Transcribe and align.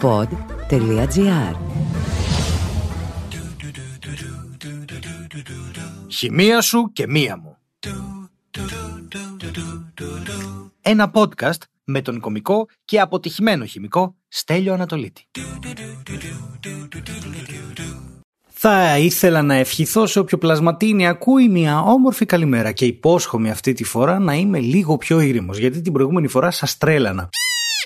pod.gr 0.00 1.54
Χημεία 6.08 6.60
σου 6.60 6.90
και 6.92 7.06
μία 7.06 7.36
μου. 7.36 7.56
Ένα 10.80 11.10
podcast 11.14 11.58
με 11.84 12.02
τον 12.02 12.20
κομικό 12.20 12.66
και 12.84 13.00
αποτυχημένο 13.00 13.64
χημικό 13.64 14.14
Στέλιο 14.28 14.72
Ανατολίτη. 14.72 15.24
Θα 18.48 18.98
ήθελα 18.98 19.42
να 19.42 19.54
ευχηθώ 19.54 20.06
σε 20.06 20.18
όποιο 20.18 20.38
πλασματίνη 20.38 21.06
ακούει 21.06 21.48
μια 21.48 21.80
όμορφη 21.80 22.26
καλημέρα 22.26 22.72
και 22.72 22.84
υπόσχομαι 22.84 23.50
αυτή 23.50 23.72
τη 23.72 23.84
φορά 23.84 24.18
να 24.18 24.34
είμαι 24.34 24.58
λίγο 24.58 24.96
πιο 24.98 25.20
ήρεμος 25.20 25.58
γιατί 25.58 25.80
την 25.80 25.92
προηγούμενη 25.92 26.28
φορά 26.28 26.50
σας 26.50 26.78
τρέλανα. 26.78 27.28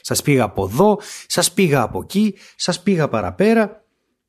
Σας 0.07 0.23
πήγα 0.23 0.45
από 0.45 0.64
εδώ, 0.64 1.00
σας 1.27 1.52
πήγα 1.52 1.82
από 1.82 2.00
εκεί, 2.02 2.34
σας 2.57 2.82
πήγα 2.82 3.09
παραπέρα. 3.09 3.85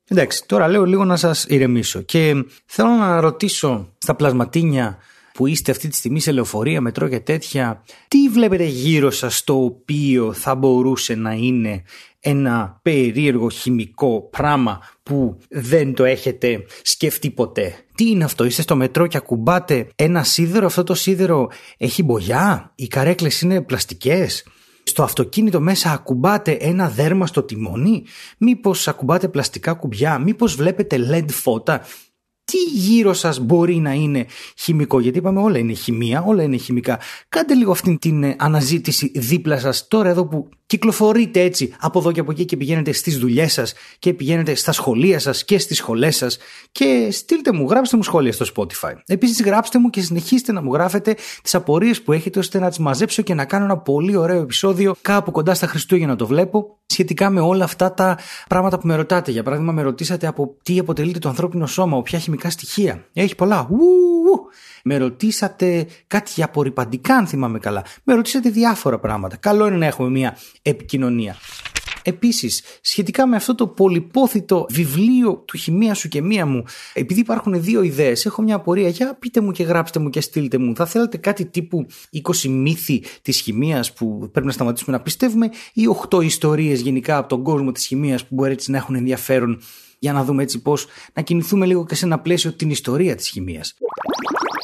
Εντάξει, 0.07 0.45
τώρα 0.45 0.67
λέω 0.67 0.85
λίγο 0.85 1.05
να 1.05 1.17
σας 1.17 1.45
ηρεμήσω 1.47 2.01
και 2.01 2.45
θέλω 2.65 2.89
να 2.89 3.19
ρωτήσω 3.19 3.93
στα 3.97 4.15
πλασματίνια 4.15 4.97
που 5.33 5.47
είστε 5.47 5.71
αυτή 5.71 5.87
τη 5.87 5.95
στιγμή 5.95 6.19
σε 6.19 6.31
λεωφορεία, 6.31 6.81
μετρό 6.81 7.07
και 7.07 7.19
τέτοια, 7.19 7.83
τι 8.07 8.29
βλέπετε 8.29 8.63
γύρω 8.63 9.11
σας 9.11 9.43
το 9.43 9.63
οποίο 9.63 10.33
θα 10.33 10.55
μπορούσε 10.55 11.15
να 11.15 11.31
είναι 11.31 11.83
ένα 12.19 12.79
περίεργο 12.81 13.49
χημικό 13.49 14.29
πράγμα 14.31 14.81
που 15.03 15.37
δεν 15.49 15.93
το 15.93 16.03
έχετε 16.03 16.65
σκεφτεί 16.81 17.29
ποτέ; 17.31 17.75
Τι 17.95 18.09
είναι 18.09 18.23
αυτό, 18.23 18.43
είστε 18.43 18.61
στο 18.61 18.75
μετρό 18.75 19.07
και 19.07 19.17
ακουμπάτε 19.17 19.87
ένα 19.95 20.23
σίδερο, 20.23 20.65
αυτό 20.65 20.83
το 20.83 20.93
σίδερο 20.93 21.49
έχει 21.77 22.03
μπογιά, 22.03 22.71
οι 22.75 22.87
καρέκλες 22.87 23.41
είναι 23.41 23.61
πλαστικές, 23.61 24.43
στο 24.89 25.03
αυτοκίνητο 25.03 25.59
μέσα 25.59 25.91
ακουμπάτε 25.91 26.51
ένα 26.51 26.89
δέρμα 26.89 27.27
στο 27.27 27.43
τιμόνι, 27.43 28.03
μήπως 28.37 28.87
ακουμπάτε 28.87 29.27
πλαστικά 29.27 29.73
κουμπιά, 29.73 30.19
μήπως 30.19 30.55
βλέπετε 30.55 30.97
LED 31.11 31.29
φώτα, 31.31 31.81
τι 32.43 32.57
γύρω 32.57 33.13
σας 33.13 33.39
μπορεί 33.39 33.75
να 33.75 33.93
είναι 33.93 34.25
χημικό, 34.57 34.99
γιατί 34.99 35.17
είπαμε 35.17 35.41
όλα 35.41 35.57
είναι 35.57 35.73
χημεία, 35.73 36.23
όλα 36.23 36.43
είναι 36.43 36.57
χημικά. 36.57 36.99
Κάντε 37.29 37.53
λίγο 37.53 37.71
αυτή 37.71 37.97
την 37.97 38.23
ε, 38.23 38.35
αναζήτηση 38.39 39.11
δίπλα 39.15 39.59
σας 39.59 39.87
τώρα 39.87 40.09
εδώ 40.09 40.27
που 40.27 40.49
κυκλοφορείτε 40.65 41.41
έτσι 41.41 41.73
από 41.79 41.99
εδώ 41.99 42.11
και 42.11 42.19
από 42.19 42.31
εκεί 42.31 42.45
και 42.45 42.57
πηγαίνετε 42.57 42.91
στις 42.91 43.17
δουλειές 43.17 43.53
σας 43.53 43.73
και 43.99 44.13
πηγαίνετε 44.13 44.55
στα 44.55 44.71
σχολεία 44.71 45.19
σας 45.19 45.45
και 45.45 45.59
στις 45.59 45.77
σχολές 45.77 46.15
σας 46.15 46.37
και 46.71 47.07
στείλτε 47.11 47.51
μου, 47.53 47.67
γράψτε 47.69 47.97
μου 47.97 48.03
σχόλια 48.03 48.31
στο 48.31 48.45
Spotify. 48.55 48.93
Επίσης 49.05 49.41
γράψτε 49.41 49.79
μου 49.79 49.89
και 49.89 50.01
συνεχίστε 50.01 50.51
να 50.51 50.61
μου 50.61 50.73
γράφετε 50.73 51.15
τις 51.41 51.55
απορίες 51.55 52.01
που 52.01 52.11
έχετε 52.11 52.39
ώστε 52.39 52.59
να 52.59 52.69
τις 52.69 52.77
μαζέψω 52.77 53.21
και 53.21 53.33
να 53.33 53.45
κάνω 53.45 53.65
ένα 53.65 53.77
πολύ 53.77 54.15
ωραίο 54.15 54.41
επεισόδιο 54.41 54.95
κάπου 55.01 55.31
κοντά 55.31 55.53
στα 55.53 55.67
Χριστούγεννα 55.67 56.15
το 56.15 56.27
βλέπω 56.27 56.77
σχετικά 56.85 57.29
με 57.29 57.39
όλα 57.39 57.63
αυτά 57.63 57.93
τα 57.93 58.17
πράγματα 58.49 58.79
που 58.79 58.87
με 58.87 58.95
ρωτάτε. 58.95 59.31
Για 59.31 59.43
παράδειγμα 59.43 59.71
με 59.71 59.81
ρωτήσατε 59.81 60.27
από 60.27 60.57
τι 60.63 60.79
αποτελείται 60.79 61.19
το 61.19 61.29
ανθρώπινο 61.29 61.65
σώμα, 61.65 61.93
από 61.93 62.01
ποια 62.01 62.19
χημικά 62.19 62.49
στοιχεία. 62.49 63.05
Έχει 63.13 63.35
πολλά. 63.35 63.67
Ου, 63.71 63.75
με 64.83 64.97
ρωτήσατε 64.97 65.87
κάτι 66.07 66.31
για 66.35 66.45
απορριπαντικά, 66.45 67.15
αν 67.15 67.27
θυμάμαι 67.27 67.59
καλά. 67.59 67.83
Με 68.03 68.13
ρωτήσατε 68.13 68.49
διάφορα 68.49 68.99
πράγματα. 68.99 69.35
Καλό 69.35 69.67
είναι 69.67 69.77
να 69.77 69.85
έχουμε 69.85 70.09
μια 70.09 70.37
επικοινωνία. 70.69 71.37
Επίσης, 72.07 72.63
σχετικά 72.81 73.27
με 73.27 73.35
αυτό 73.35 73.55
το 73.55 73.67
πολυπόθητο 73.67 74.65
βιβλίο 74.69 75.43
του 75.47 75.57
χημεία 75.57 75.93
σου 75.93 76.07
και 76.07 76.21
μία 76.21 76.45
μου, 76.45 76.63
επειδή 76.93 77.19
υπάρχουν 77.19 77.61
δύο 77.61 77.81
ιδέες, 77.81 78.25
έχω 78.25 78.41
μια 78.41 78.55
απορία. 78.55 78.89
Για 78.89 79.15
πείτε 79.19 79.41
μου 79.41 79.51
και 79.51 79.63
γράψτε 79.63 79.99
μου 79.99 80.09
και 80.09 80.21
στείλτε 80.21 80.57
μου. 80.57 80.75
Θα 80.75 80.85
θέλατε 80.85 81.17
κάτι 81.17 81.45
τύπου 81.45 81.85
20 82.23 82.49
μύθοι 82.49 83.03
της 83.21 83.39
χημεία 83.39 83.85
που 83.95 84.29
πρέπει 84.31 84.47
να 84.47 84.51
σταματήσουμε 84.51 84.97
να 84.97 85.03
πιστεύουμε, 85.03 85.49
ή 85.73 85.83
8 86.09 86.23
ιστορίες 86.23 86.81
γενικά 86.81 87.17
από 87.17 87.27
τον 87.27 87.43
κόσμο 87.43 87.71
της 87.71 87.85
χημεία 87.85 88.17
που 88.17 88.35
μπορεί 88.35 88.51
έτσι 88.51 88.71
να 88.71 88.77
έχουν 88.77 88.95
ενδιαφέρον 88.95 89.61
για 89.99 90.13
να 90.13 90.23
δούμε 90.23 90.43
έτσι 90.43 90.61
πώς 90.61 90.87
να 91.13 91.21
κινηθούμε 91.21 91.65
λίγο 91.65 91.85
και 91.85 91.95
σε 91.95 92.05
ένα 92.05 92.19
πλαίσιο 92.19 92.53
την 92.53 92.69
ιστορία 92.69 93.15
της 93.15 93.29
χημεία. 93.29 93.65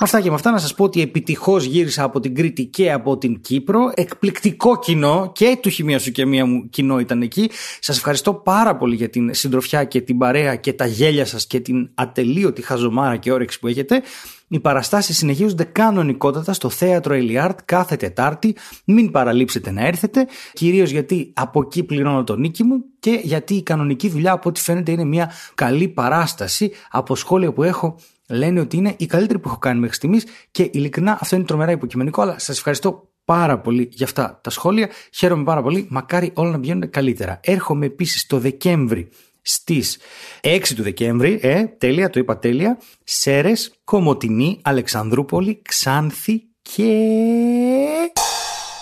Με 0.04 0.08
αυτά 0.08 0.22
και 0.22 0.30
με 0.30 0.36
αυτά 0.36 0.52
να 0.52 0.58
σας 0.58 0.74
πω 0.74 0.84
ότι 0.84 1.02
επιτυχώς 1.02 1.64
γύρισα 1.64 2.04
από 2.04 2.20
την 2.20 2.36
Κρήτη 2.36 2.66
και 2.66 2.92
από 2.92 3.18
την 3.18 3.42
Κύπρο. 3.42 3.92
Εκπληκτικό 3.94 4.80
κοινό 4.80 5.32
και 5.36 5.58
του 5.62 5.70
χημεία 5.70 6.00
σου 6.00 6.12
και 6.12 6.26
μία 6.26 6.46
μου 6.46 6.70
κοινό 6.70 7.00
ήταν 7.00 7.22
εκεί. 7.22 7.50
Σας 7.80 7.98
ευχαριστώ 7.98 8.34
πάρα 8.34 8.76
πολύ 8.76 8.96
για 8.96 9.10
την 9.10 9.34
συντροφιά 9.34 9.84
και 9.84 10.02
την 10.02 10.18
παρέα 10.18 10.56
και 10.56 10.74
τα 10.74 10.86
γέλια 10.86 11.26
σας 11.26 11.48
και 11.48 11.60
την 11.60 11.90
ατελείωτη 11.94 12.62
χαζομάρα 12.62 13.18
και 13.18 13.32
όρεξη 13.32 13.60
που 13.60 13.68
έχετε. 13.68 14.02
Οι 14.48 14.60
παραστάσεις 14.60 15.18
συνεχίζονται 15.18 15.64
κανονικότατα 15.64 16.54
στο 16.54 16.70
θέατρο 16.70 17.14
Ελιάρτ 17.14 17.60
κάθε 17.66 17.96
Τετάρτη. 17.96 18.56
Μην 18.86 19.12
παραλείψετε 19.12 19.72
να 19.72 19.86
έρθετε, 19.88 20.28
κυρίως 20.54 20.90
γιατί 20.90 21.32
από 21.34 21.62
εκεί 21.62 21.84
πληρώνω 21.84 22.24
το 22.24 22.36
νίκη 22.36 22.64
μου 22.64 22.84
και 23.00 23.20
γιατί 23.24 23.54
η 23.54 23.64
κανονική 23.64 24.10
δουλειά 24.10 24.32
από 24.32 24.50
ό,τι 24.50 24.62
φαίνεται 24.62 24.92
είναι 24.92 25.06
μια 25.06 25.32
καλή 25.56 25.88
παράσταση 25.88 26.72
από 26.90 27.16
σχόλια 27.16 27.54
που 27.54 27.64
έχω 27.64 27.96
λένε 28.32 28.60
ότι 28.60 28.78
είναι 28.78 28.94
η 28.98 29.06
καλύτερη 29.06 29.40
που 29.40 29.48
έχω 29.48 29.58
κάνει 29.58 29.80
μέχρι 29.80 29.96
στιγμής 29.96 30.26
και 30.52 30.70
ειλικρινά 30.74 31.18
αυτό 31.22 31.36
είναι 31.36 31.46
τρομερά 31.46 31.72
υποκειμενικό, 31.72 32.22
αλλά 32.22 32.40
σας 32.40 32.58
ευχαριστώ 32.58 33.10
πάρα 33.26 33.60
πολύ 33.60 33.90
για 33.92 34.06
αυτά 34.06 34.40
τα 34.44 34.50
σχόλια. 34.50 34.90
Χαίρομαι 35.14 35.44
πάρα 35.44 35.62
πολύ. 35.62 35.86
Μακάρι 35.90 36.32
όλα 36.34 36.52
να 36.52 36.60
πηγαίνουν 36.60 36.90
καλύτερα. 36.90 37.40
Έρχομαι 37.44 37.86
επίσης 37.86 38.26
το 38.26 38.40
Δεκέμβρη 38.40 39.10
στις 39.42 39.98
6 40.42 40.76
του 40.76 40.84
Δεκέμβρη, 40.84 41.40
ε, 41.42 41.64
τέλεια, 41.64 42.10
το 42.10 42.20
είπα 42.20 42.38
τέλεια, 42.38 42.78
Σέρες, 43.04 43.74
Κομωτινή, 43.84 44.60
Αλεξανδρούπολη, 44.62 45.62
Ξάνθη 45.62 46.44
και. 46.62 47.08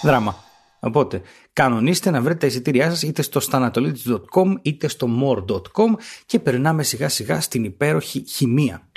Δράμα. 0.01 0.43
Οπότε, 0.79 1.21
κανονίστε 1.53 2.09
να 2.09 2.21
βρείτε 2.21 2.37
τα 2.37 2.47
εισιτήριά 2.47 2.89
σας 2.89 3.01
είτε 3.01 3.21
στο 3.21 3.41
stanatolitis.com 3.51 4.53
είτε 4.61 4.87
στο 4.87 5.07
more.com 5.21 5.93
και 6.25 6.39
περνάμε 6.39 6.83
σιγά 6.83 7.09
σιγά 7.09 7.41
στην 7.41 7.63
υπέροχη 7.63 8.23
χημεία. 8.27 8.89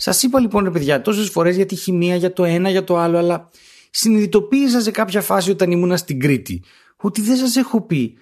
Σας 0.00 0.22
είπα 0.22 0.40
λοιπόν, 0.40 0.64
ρε 0.64 0.70
παιδιά, 0.70 1.02
τόσες 1.02 1.28
φορές 1.28 1.56
για 1.56 1.66
τη 1.66 1.76
χημεία, 1.76 2.16
για 2.16 2.32
το 2.32 2.44
ένα, 2.44 2.70
για 2.70 2.84
το 2.84 2.96
άλλο, 2.96 3.18
αλλά 3.18 3.50
συνειδητοποίησα 3.90 4.80
σε 4.80 4.90
κάποια 4.90 5.20
φάση 5.20 5.50
όταν 5.50 5.70
ήμουνα 5.70 5.96
στην 5.96 6.20
Κρήτη 6.20 6.62
ότι 6.96 7.20
δεν 7.20 7.36
σας 7.36 7.56
έχω 7.56 7.80
πει 7.80 8.18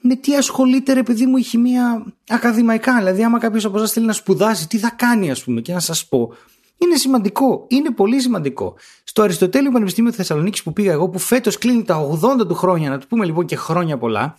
με 0.00 0.16
τι 0.16 0.36
ασχολείται 0.36 0.92
ρε 0.92 1.02
παιδί 1.02 1.26
μου 1.26 1.36
η 1.36 1.42
χημεία 1.42 2.04
ακαδημαϊκά. 2.28 2.96
Δηλαδή, 2.96 3.24
άμα 3.24 3.38
κάποιος 3.38 3.64
από 3.64 3.76
εσάς 3.76 3.92
θέλει 3.92 4.06
να 4.06 4.12
σπουδάσει, 4.12 4.68
τι 4.68 4.78
θα 4.78 4.90
κάνει, 4.90 5.30
ας 5.30 5.44
πούμε, 5.44 5.60
και 5.60 5.72
να 5.72 5.80
σας 5.80 6.06
πω. 6.06 6.32
Είναι 6.78 6.96
σημαντικό. 6.96 7.64
Είναι 7.68 7.90
πολύ 7.90 8.20
σημαντικό. 8.20 8.74
Στο 9.04 9.22
Αριστοτέλειο 9.22 9.70
Πανεπιστήμιο 9.70 10.12
Θεσσαλονίκης 10.12 10.62
που 10.62 10.72
πήγα 10.72 10.92
εγώ, 10.92 11.08
που 11.08 11.18
φέτος 11.18 11.58
κλείνει 11.58 11.84
τα 11.84 12.18
80 12.40 12.46
του 12.46 12.54
χρόνια, 12.54 12.90
να 12.90 12.98
του 12.98 13.06
πούμε 13.06 13.24
λοιπόν 13.24 13.46
και 13.46 13.56
χρόνια 13.56 13.98
πολλά, 13.98 14.36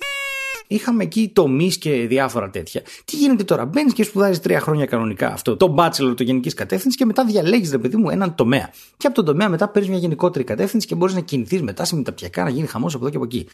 Είχαμε 0.67 1.03
εκεί 1.03 1.31
τομείς 1.33 1.77
και 1.77 1.91
διάφορα 1.91 2.49
τέτοια. 2.49 2.81
Τι 3.05 3.15
γίνεται 3.15 3.43
τώρα, 3.43 3.65
μπαίνεις 3.65 3.93
και 3.93 4.03
σπουδάζεις 4.03 4.39
τρία 4.39 4.59
χρόνια 4.59 4.85
κανονικά 4.85 5.33
αυτό, 5.33 5.57
το 5.57 5.75
bachelor 5.77 6.13
το 6.17 6.23
γενικής 6.23 6.53
κατεύθυνσης 6.53 6.99
και 6.99 7.05
μετά 7.05 7.25
διαλέγεις, 7.25 7.71
ρε 7.71 7.77
παιδί 7.77 7.97
μου, 7.97 8.09
έναν 8.09 8.35
τομέα. 8.35 8.69
Και 8.97 9.07
από 9.07 9.15
τον 9.15 9.25
τομέα 9.25 9.49
μετά 9.49 9.69
παίρνεις 9.69 9.89
μια 9.89 9.99
γενικότερη 9.99 10.43
κατεύθυνση 10.43 10.87
και 10.87 10.95
μπορείς 10.95 11.15
να 11.15 11.21
κινηθείς 11.21 11.61
μετά 11.61 11.85
σε 11.85 11.95
μεταπιακά, 11.95 12.43
να 12.43 12.49
γίνει 12.49 12.67
χαμός 12.67 12.93
από 12.93 13.03
εδώ 13.03 13.11
και 13.11 13.17
από 13.17 13.25
εκεί. 13.25 13.47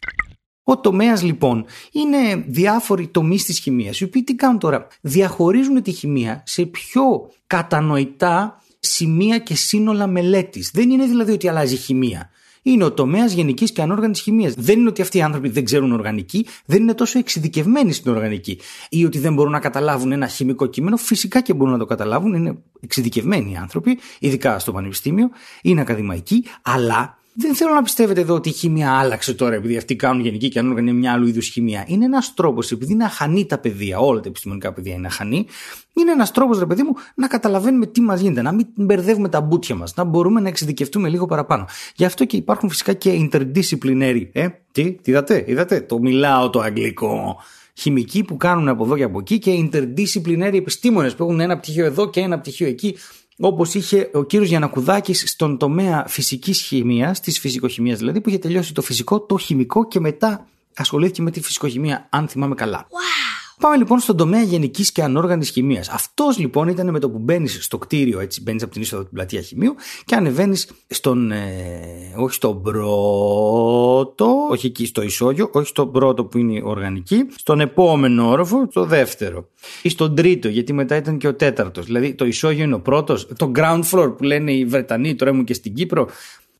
Ο 0.66 0.78
τομέας 0.78 1.22
λοιπόν 1.22 1.64
είναι 1.92 2.44
διάφοροι 2.46 3.06
τομείς 3.06 3.44
της 3.44 3.58
χημίας, 3.58 4.00
οι 4.00 4.04
οποίοι 4.04 4.24
τι 4.24 4.34
κάνουν 4.34 4.58
τώρα, 4.58 4.86
διαχωρίζουν 5.00 5.82
τη 5.82 5.92
χημεία 5.92 6.42
σε 6.46 6.64
πιο 6.66 7.02
κατανοητά 7.46 8.62
σημεία 8.80 9.38
και 9.38 9.54
σύνολα 9.54 10.06
μελέτης. 10.06 10.70
Δεν 10.74 10.90
είναι 10.90 11.06
δηλαδή 11.06 11.32
ότι 11.32 11.48
αλλάζει 11.48 11.74
η 11.74 11.78
χημεία 11.78 12.30
είναι 12.66 12.84
ο 12.84 12.92
τομέας 12.92 13.32
γενικής 13.32 13.72
και 13.72 13.82
ανόργανης 13.82 14.20
χημίας. 14.20 14.54
Δεν 14.54 14.78
είναι 14.78 14.88
ότι 14.88 15.02
αυτοί 15.02 15.18
οι 15.18 15.22
άνθρωποι 15.22 15.48
δεν 15.48 15.64
ξέρουν 15.64 15.92
οργανική, 15.92 16.46
δεν 16.64 16.82
είναι 16.82 16.94
τόσο 16.94 17.18
εξειδικευμένοι 17.18 17.92
στην 17.92 18.12
οργανική. 18.12 18.58
Ή 18.88 19.04
ότι 19.04 19.18
δεν 19.18 19.34
μπορούν 19.34 19.52
να 19.52 19.60
καταλάβουν 19.60 20.12
ένα 20.12 20.26
χημικό 20.26 20.66
κείμενο. 20.66 20.96
Φυσικά 20.96 21.40
και 21.40 21.54
μπορούν 21.54 21.72
να 21.72 21.78
το 21.78 21.84
καταλάβουν, 21.84 22.34
είναι 22.34 22.58
εξειδικευμένοι 22.80 23.50
οι 23.52 23.56
άνθρωποι, 23.56 23.98
ειδικά 24.18 24.58
στο 24.58 24.72
πανεπιστήμιο, 24.72 25.30
είναι 25.62 25.80
ακαδημαϊκοί, 25.80 26.44
αλλά 26.62 27.18
δεν 27.36 27.54
θέλω 27.54 27.74
να 27.74 27.82
πιστεύετε 27.82 28.20
εδώ 28.20 28.34
ότι 28.34 28.48
η 28.48 28.52
χημία 28.52 28.98
άλλαξε 28.98 29.34
τώρα 29.34 29.54
επειδή 29.54 29.76
αυτοί 29.76 29.96
κάνουν 29.96 30.22
γενική 30.22 30.48
και 30.48 30.58
ανόργανη 30.58 30.92
μια 30.92 31.12
άλλου 31.12 31.26
είδους 31.26 31.48
χημία. 31.48 31.84
Είναι 31.86 32.04
ένας 32.04 32.34
τρόπος, 32.34 32.70
επειδή 32.70 32.92
είναι 32.92 33.04
αχανή 33.04 33.46
τα 33.46 33.58
παιδεία, 33.58 33.98
όλα 33.98 34.20
τα 34.20 34.28
επιστημονικά 34.28 34.72
παιδεία 34.72 34.94
είναι 34.94 35.06
αχανή, 35.06 35.46
είναι 35.92 36.10
ένας 36.10 36.30
τρόπος, 36.30 36.58
ρε 36.58 36.66
παιδί 36.66 36.82
μου, 36.82 36.92
να 37.14 37.26
καταλαβαίνουμε 37.26 37.86
τι 37.86 38.00
μας 38.00 38.20
γίνεται, 38.20 38.42
να 38.42 38.52
μην 38.52 38.66
μπερδεύουμε 38.74 39.28
τα 39.28 39.40
μπούτια 39.40 39.74
μας, 39.74 39.94
να 39.94 40.04
μπορούμε 40.04 40.40
να 40.40 40.48
εξειδικευτούμε 40.48 41.08
λίγο 41.08 41.26
παραπάνω. 41.26 41.66
Γι' 41.94 42.04
αυτό 42.04 42.24
και 42.24 42.36
υπάρχουν 42.36 42.68
φυσικά 42.68 42.92
και 42.92 43.28
interdisciplinary. 43.30 44.28
Ε, 44.32 44.48
τι, 44.72 44.92
τι 44.92 45.10
είδατε, 45.10 45.44
είδατε, 45.46 45.80
το 45.80 45.98
μιλάω 45.98 46.50
το 46.50 46.60
αγγλικό 46.60 47.36
χημικοί 47.74 48.24
που 48.24 48.36
κάνουν 48.36 48.68
από 48.68 48.84
εδώ 48.84 48.96
και 48.96 49.02
από 49.02 49.18
εκεί 49.18 49.38
και 49.38 49.68
interdisciplinary 49.70 50.54
επιστήμονες 50.54 51.14
που 51.14 51.24
έχουν 51.24 51.40
ένα 51.40 51.56
πτυχίο 51.56 51.84
εδώ 51.84 52.10
και 52.10 52.20
ένα 52.20 52.38
πτυχίο 52.38 52.66
εκεί 52.66 52.96
όπως 53.38 53.74
είχε 53.74 54.10
ο 54.12 54.22
κύριος 54.22 54.48
Γιανακουδάκης 54.48 55.30
στον 55.30 55.58
τομέα 55.58 56.04
φυσικής 56.08 56.60
χημίας, 56.60 57.20
της 57.20 57.38
φυσικοχημίας 57.38 57.98
δηλαδή, 57.98 58.20
που 58.20 58.28
είχε 58.28 58.38
τελειώσει 58.38 58.74
το 58.74 58.82
φυσικό, 58.82 59.20
το 59.20 59.38
χημικό 59.38 59.88
και 59.88 60.00
μετά 60.00 60.46
ασχολήθηκε 60.74 61.22
με 61.22 61.30
τη 61.30 61.40
φυσικοχημία, 61.40 62.06
αν 62.10 62.28
θυμάμαι 62.28 62.54
καλά. 62.54 62.86
Wow. 62.86 63.13
Πάμε 63.60 63.76
λοιπόν 63.76 63.98
στον 63.98 64.16
τομέα 64.16 64.42
γενικής 64.42 64.92
και 64.92 65.02
ανόργανης 65.02 65.50
χημίας. 65.50 65.88
Αυτός 65.88 66.38
λοιπόν 66.38 66.68
ήταν 66.68 66.90
με 66.90 66.98
το 66.98 67.10
που 67.10 67.18
μπαίνεις 67.18 67.64
στο 67.64 67.78
κτίριο, 67.78 68.20
έτσι 68.20 68.42
μπαίνεις 68.42 68.62
από 68.62 68.72
την 68.72 68.82
είσοδο 68.82 69.02
την 69.02 69.12
πλατεία 69.12 69.40
χημείου 69.40 69.74
και 70.04 70.14
ανεβαίνεις 70.14 70.70
στον. 70.86 71.30
Ε, 71.30 72.14
όχι 72.16 72.34
στον 72.34 72.62
πρώτο, 72.62 74.26
όχι 74.50 74.66
εκεί 74.66 74.86
στο 74.86 75.02
ισόγειο, 75.02 75.48
όχι 75.52 75.66
στον 75.66 75.92
πρώτο 75.92 76.24
που 76.24 76.38
είναι 76.38 76.52
η 76.52 76.62
οργανική, 76.64 77.26
στον 77.36 77.60
επόμενο 77.60 78.28
όροφο, 78.28 78.68
το 78.72 78.84
δεύτερο. 78.84 79.48
Ή 79.82 79.88
στον 79.88 80.14
τρίτο, 80.14 80.48
γιατί 80.48 80.72
μετά 80.72 80.96
ήταν 80.96 81.18
και 81.18 81.28
ο 81.28 81.34
τέταρτος. 81.34 81.84
Δηλαδή 81.84 82.14
το 82.14 82.24
ισόγειο 82.24 82.64
είναι 82.64 82.74
ο 82.74 82.80
πρώτος, 82.80 83.26
το 83.36 83.52
ground 83.54 83.82
floor 83.90 84.14
που 84.16 84.24
λένε 84.24 84.52
οι 84.52 84.64
Βρετανοί, 84.64 85.14
τώρα 85.14 85.30
ήμουν 85.30 85.44
και 85.44 85.54
στην 85.54 85.74
Κύπρο. 85.74 86.08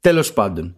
Τέλος 0.01 0.33
πάντων. 0.33 0.77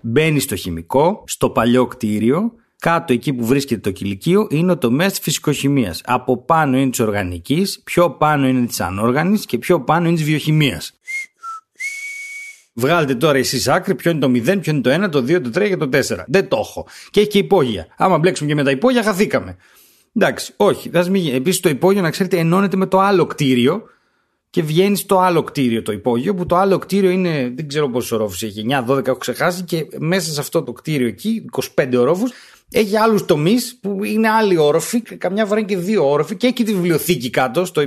Μπαίνεις 0.00 0.42
στο 0.42 0.56
χημικό, 0.56 1.24
στο 1.26 1.50
παλιό 1.50 1.86
κτίριο, 1.86 2.52
κάτω 2.78 3.12
εκεί 3.12 3.32
που 3.32 3.46
βρίσκεται 3.46 3.80
το 3.80 3.90
κηλικείο 3.90 4.46
είναι 4.50 4.72
ο 4.72 4.78
τομέα 4.78 5.10
της 5.10 5.18
φυσικοχημίας. 5.18 6.00
Από 6.04 6.36
πάνω 6.36 6.78
είναι 6.78 6.90
της 6.90 7.00
οργανικής, 7.00 7.80
πιο 7.84 8.10
πάνω 8.10 8.48
είναι 8.48 8.66
της 8.66 8.80
ανόργανης 8.80 9.46
και 9.46 9.58
πιο 9.58 9.80
πάνω 9.80 10.06
είναι 10.06 10.16
της 10.16 10.24
βιοχημίας. 10.24 10.98
Βγάλετε 12.72 13.14
τώρα 13.14 13.38
εσείς 13.38 13.68
άκρη 13.68 13.94
ποιο 13.94 14.10
είναι 14.10 14.20
το 14.20 14.26
0, 14.26 14.60
ποιο 14.60 14.72
είναι 14.72 14.80
το 14.80 14.90
1, 14.90 15.08
το 15.08 15.18
2, 15.18 15.40
το 15.40 15.50
3 15.60 15.68
και 15.68 15.76
το 15.76 15.88
4. 15.88 16.24
Δεν 16.26 16.48
το 16.48 16.56
έχω. 16.56 16.86
Και 17.10 17.20
έχει 17.20 17.28
και 17.28 17.38
υπόγεια. 17.38 17.86
Άμα 17.96 18.18
μπλέξουμε 18.18 18.48
και 18.48 18.54
με 18.54 18.64
τα 18.64 18.70
υπόγεια, 18.70 19.02
χαθήκαμε. 19.02 19.56
Εντάξει, 20.14 20.52
όχι. 20.56 20.90
Επίσης 21.32 21.60
το 21.60 21.68
υπόγειο, 21.68 22.02
να 22.02 22.10
ξέρετε, 22.10 22.38
ενώνεται 22.38 22.76
με 22.76 22.86
το 22.86 23.00
άλλο 23.00 23.26
κτίριο 23.26 23.82
και 24.56 24.62
βγαίνεις 24.62 25.00
στο 25.00 25.18
άλλο 25.18 25.42
κτίριο 25.42 25.82
το 25.82 25.92
υπόγειο, 25.92 26.34
που 26.34 26.46
το 26.46 26.56
άλλο 26.56 26.78
κτίριο 26.78 27.10
είναι, 27.10 27.52
δεν 27.54 27.68
ξέρω 27.68 27.88
πόσους 27.88 28.12
ορόφους 28.12 28.42
έχει, 28.42 28.66
9-12 28.86 29.06
έχω 29.06 29.18
ξεχάσει, 29.18 29.62
και 29.62 29.86
μέσα 29.98 30.32
σε 30.32 30.40
αυτό 30.40 30.62
το 30.62 30.72
κτίριο 30.72 31.06
εκεί, 31.06 31.44
25 31.74 31.96
ορόφους, 31.98 32.32
έχει 32.70 32.96
άλλους 32.96 33.24
τομείς 33.24 33.78
που 33.82 34.04
είναι 34.04 34.28
άλλοι 34.28 34.56
όροφοι, 34.56 35.00
καμιά 35.00 35.46
φορά 35.46 35.58
είναι 35.58 35.68
και 35.68 35.76
δύο 35.76 36.10
όροφοι, 36.10 36.36
και 36.36 36.46
έχει 36.46 36.62
τη 36.64 36.74
βιβλιοθήκη 36.74 37.30
κάτω. 37.30 37.64
Στο... 37.64 37.82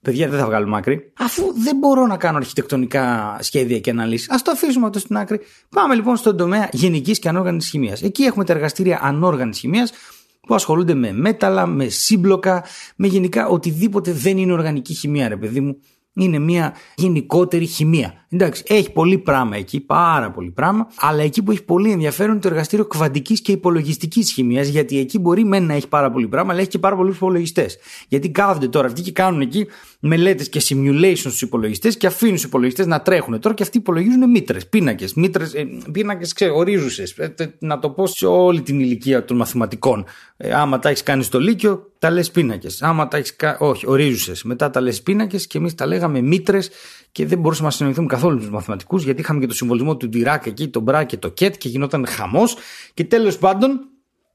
Παιδιά, 0.00 0.28
δεν 0.28 0.38
θα 0.38 0.46
βγάλουμε 0.46 0.76
άκρη. 0.76 1.12
Αφού 1.18 1.42
δεν 1.62 1.76
μπορώ 1.76 2.06
να 2.06 2.16
κάνω 2.16 2.36
αρχιτεκτονικά 2.36 3.36
σχέδια 3.40 3.80
και 3.80 3.90
αναλύσεις, 3.90 4.30
ας 4.30 4.42
το 4.42 4.50
αφήσουμε 4.50 4.86
αυτό 4.86 4.98
στην 4.98 5.16
άκρη. 5.16 5.40
Πάμε 5.68 5.94
λοιπόν 5.94 6.16
στον 6.16 6.36
τομέα 6.36 6.68
γενικής 6.72 7.18
και 7.18 7.28
ανόργανης 7.28 7.68
χημίας. 7.68 8.02
Εκεί 8.02 8.22
έχουμε 8.22 8.44
τα 8.44 8.52
εργαστήρια 8.52 9.00
ανόργανης 9.02 9.58
χημίας 9.58 9.92
που 10.40 10.54
ασχολούνται 10.54 10.94
με 10.94 11.12
μέταλλα, 11.12 11.66
με 11.66 11.88
σύμπλοκα, 11.88 12.64
με 12.96 13.06
γενικά 13.06 13.48
οτιδήποτε 13.48 14.12
δεν 14.12 14.38
είναι 14.38 14.52
οργανική 14.52 14.94
χημεία, 14.94 15.28
ρε 15.28 15.36
παιδί 15.36 15.60
μου. 15.60 15.76
Είναι 16.14 16.38
μια 16.38 16.74
γενικότερη 16.94 17.66
χημεία. 17.66 18.19
Εντάξει, 18.32 18.62
έχει 18.66 18.92
πολύ 18.92 19.18
πράγμα 19.18 19.56
εκεί, 19.56 19.80
πάρα 19.80 20.30
πολύ 20.30 20.50
πράγμα, 20.50 20.88
αλλά 20.96 21.22
εκεί 21.22 21.42
που 21.42 21.50
έχει 21.50 21.62
πολύ 21.62 21.90
ενδιαφέρον 21.90 22.32
είναι 22.32 22.40
το 22.40 22.48
εργαστήριο 22.48 22.84
κβαντικής 22.84 23.40
και 23.40 23.52
υπολογιστικής 23.52 24.32
χημίας, 24.32 24.68
γιατί 24.68 24.98
εκεί 24.98 25.18
μπορεί 25.18 25.44
μεν 25.44 25.64
να 25.64 25.74
έχει 25.74 25.88
πάρα 25.88 26.10
πολύ 26.10 26.28
πράγμα, 26.28 26.52
αλλά 26.52 26.60
έχει 26.60 26.70
και 26.70 26.78
πάρα 26.78 26.96
πολλούς 26.96 27.16
υπολογιστές. 27.16 27.78
Γιατί 28.08 28.30
κάθονται 28.30 28.68
τώρα 28.68 28.86
αυτοί 28.86 29.02
και 29.02 29.12
κάνουν 29.12 29.40
εκεί 29.40 29.66
μελέτες 30.00 30.48
και 30.48 30.60
simulations 30.68 31.16
στους 31.16 31.42
υπολογιστές 31.42 31.96
και 31.96 32.06
αφήνουν 32.06 32.36
του 32.36 32.42
υπολογιστές 32.44 32.86
να 32.86 33.00
τρέχουν 33.00 33.40
τώρα 33.40 33.54
και 33.54 33.62
αυτοί 33.62 33.78
υπολογίζουν 33.78 34.30
μήτρες, 34.30 34.68
πίνακες, 34.68 35.14
ε, 35.54 35.66
πίνακες 35.92 36.32
ξεωρίζουσε. 36.32 37.02
Ε, 37.16 37.26
να 37.58 37.78
το 37.78 37.90
πω 37.90 38.06
σε 38.06 38.26
όλη 38.26 38.62
την 38.62 38.80
ηλικία 38.80 39.24
των 39.24 39.36
μαθηματικών. 39.36 40.04
Ε, 40.36 40.52
άμα 40.52 40.78
τα 40.78 40.88
έχεις 40.88 41.02
κάνει 41.02 41.22
στο 41.22 41.40
Λύκειο, 41.40 41.92
τα 41.98 42.10
λες 42.10 42.30
πίνακες. 42.30 42.82
Άμα 42.82 43.08
τα 43.08 43.16
έχεις 43.16 43.36
κάνει. 43.36 43.56
Όχι, 43.60 43.88
ορίζουσες. 43.88 44.42
Μετά 44.42 44.70
τα 44.70 44.80
λες 44.80 45.02
πίνακες 45.02 45.46
και 45.46 45.58
εμείς 45.58 45.74
τα 45.74 45.86
λέγαμε 45.86 46.20
μήτρες 46.20 46.70
και 47.12 47.26
δεν 47.26 47.38
μπορούσαμε 47.38 47.66
να 47.66 47.72
συνεννοηθούμε 47.72 48.08
καθόλου 48.08 48.34
με 48.34 48.40
τους 48.40 48.50
μαθηματικούς 48.50 49.04
γιατί 49.04 49.20
είχαμε 49.20 49.40
και 49.40 49.46
το 49.46 49.54
συμβολισμό 49.54 49.96
του 49.96 50.08
Ντιράκ 50.08 50.46
εκεί, 50.46 50.68
τον 50.68 50.82
Μπρά 50.82 51.04
και 51.04 51.16
το 51.16 51.28
Κετ 51.28 51.54
και 51.56 51.68
γινόταν 51.68 52.06
χαμός. 52.06 52.56
Και 52.94 53.04
τέλος 53.04 53.38
πάντων 53.38 53.88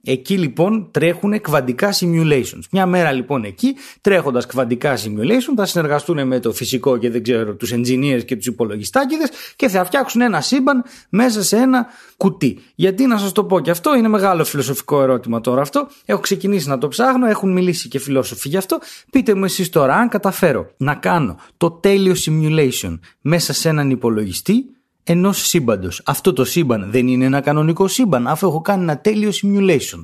Εκεί 0.05 0.37
λοιπόν 0.37 0.87
τρέχουν 0.91 1.41
κβαντικά 1.41 1.93
simulations. 1.99 2.63
Μια 2.71 2.85
μέρα 2.85 3.11
λοιπόν 3.11 3.43
εκεί, 3.43 3.75
τρέχοντας 4.01 4.45
κβαντικά 4.45 4.97
simulation, 4.97 5.53
θα 5.55 5.65
συνεργαστούν 5.65 6.27
με 6.27 6.39
το 6.39 6.51
φυσικό 6.51 6.97
και 6.97 7.09
δεν 7.09 7.23
ξέρω, 7.23 7.53
τους 7.53 7.73
engineers 7.73 8.21
και 8.25 8.35
τους 8.35 8.45
υπολογιστάκιδε 8.45 9.23
και 9.55 9.67
θα 9.67 9.85
φτιάξουν 9.85 10.21
ένα 10.21 10.41
σύμπαν 10.41 10.83
μέσα 11.09 11.43
σε 11.43 11.57
ένα 11.57 11.87
κουτί. 12.17 12.59
Γιατί 12.75 13.05
να 13.05 13.17
σας 13.17 13.31
το 13.31 13.43
πω 13.43 13.59
και 13.59 13.71
αυτό, 13.71 13.95
είναι 13.95 14.07
μεγάλο 14.07 14.43
φιλοσοφικό 14.43 15.01
ερώτημα 15.01 15.41
τώρα 15.41 15.61
αυτό. 15.61 15.87
Έχω 16.05 16.19
ξεκινήσει 16.19 16.67
να 16.67 16.77
το 16.77 16.87
ψάχνω, 16.87 17.27
έχουν 17.27 17.51
μιλήσει 17.51 17.87
και 17.87 17.99
φιλόσοφοι 17.99 18.49
γι' 18.49 18.57
αυτό. 18.57 18.79
Πείτε 19.11 19.33
μου 19.33 19.43
εσείς 19.43 19.69
τώρα, 19.69 19.95
αν 19.95 20.09
καταφέρω 20.09 20.69
να 20.77 20.95
κάνω 20.95 21.37
το 21.57 21.71
τέλειο 21.71 22.13
simulation 22.25 22.99
μέσα 23.21 23.53
σε 23.53 23.69
έναν 23.69 23.89
υπολογιστή, 23.89 24.74
ενός 25.07 25.47
σύμπαντος. 25.47 26.01
Αυτό 26.05 26.33
το 26.33 26.45
σύμπαν 26.45 26.91
δεν 26.91 27.07
είναι 27.07 27.25
ένα 27.25 27.41
κανονικό 27.41 27.87
σύμπαν, 27.87 28.27
αφού 28.27 28.47
έχω 28.47 28.61
κάνει 28.61 28.83
ένα 28.83 28.97
τέλειο 28.97 29.31
simulation. 29.41 30.01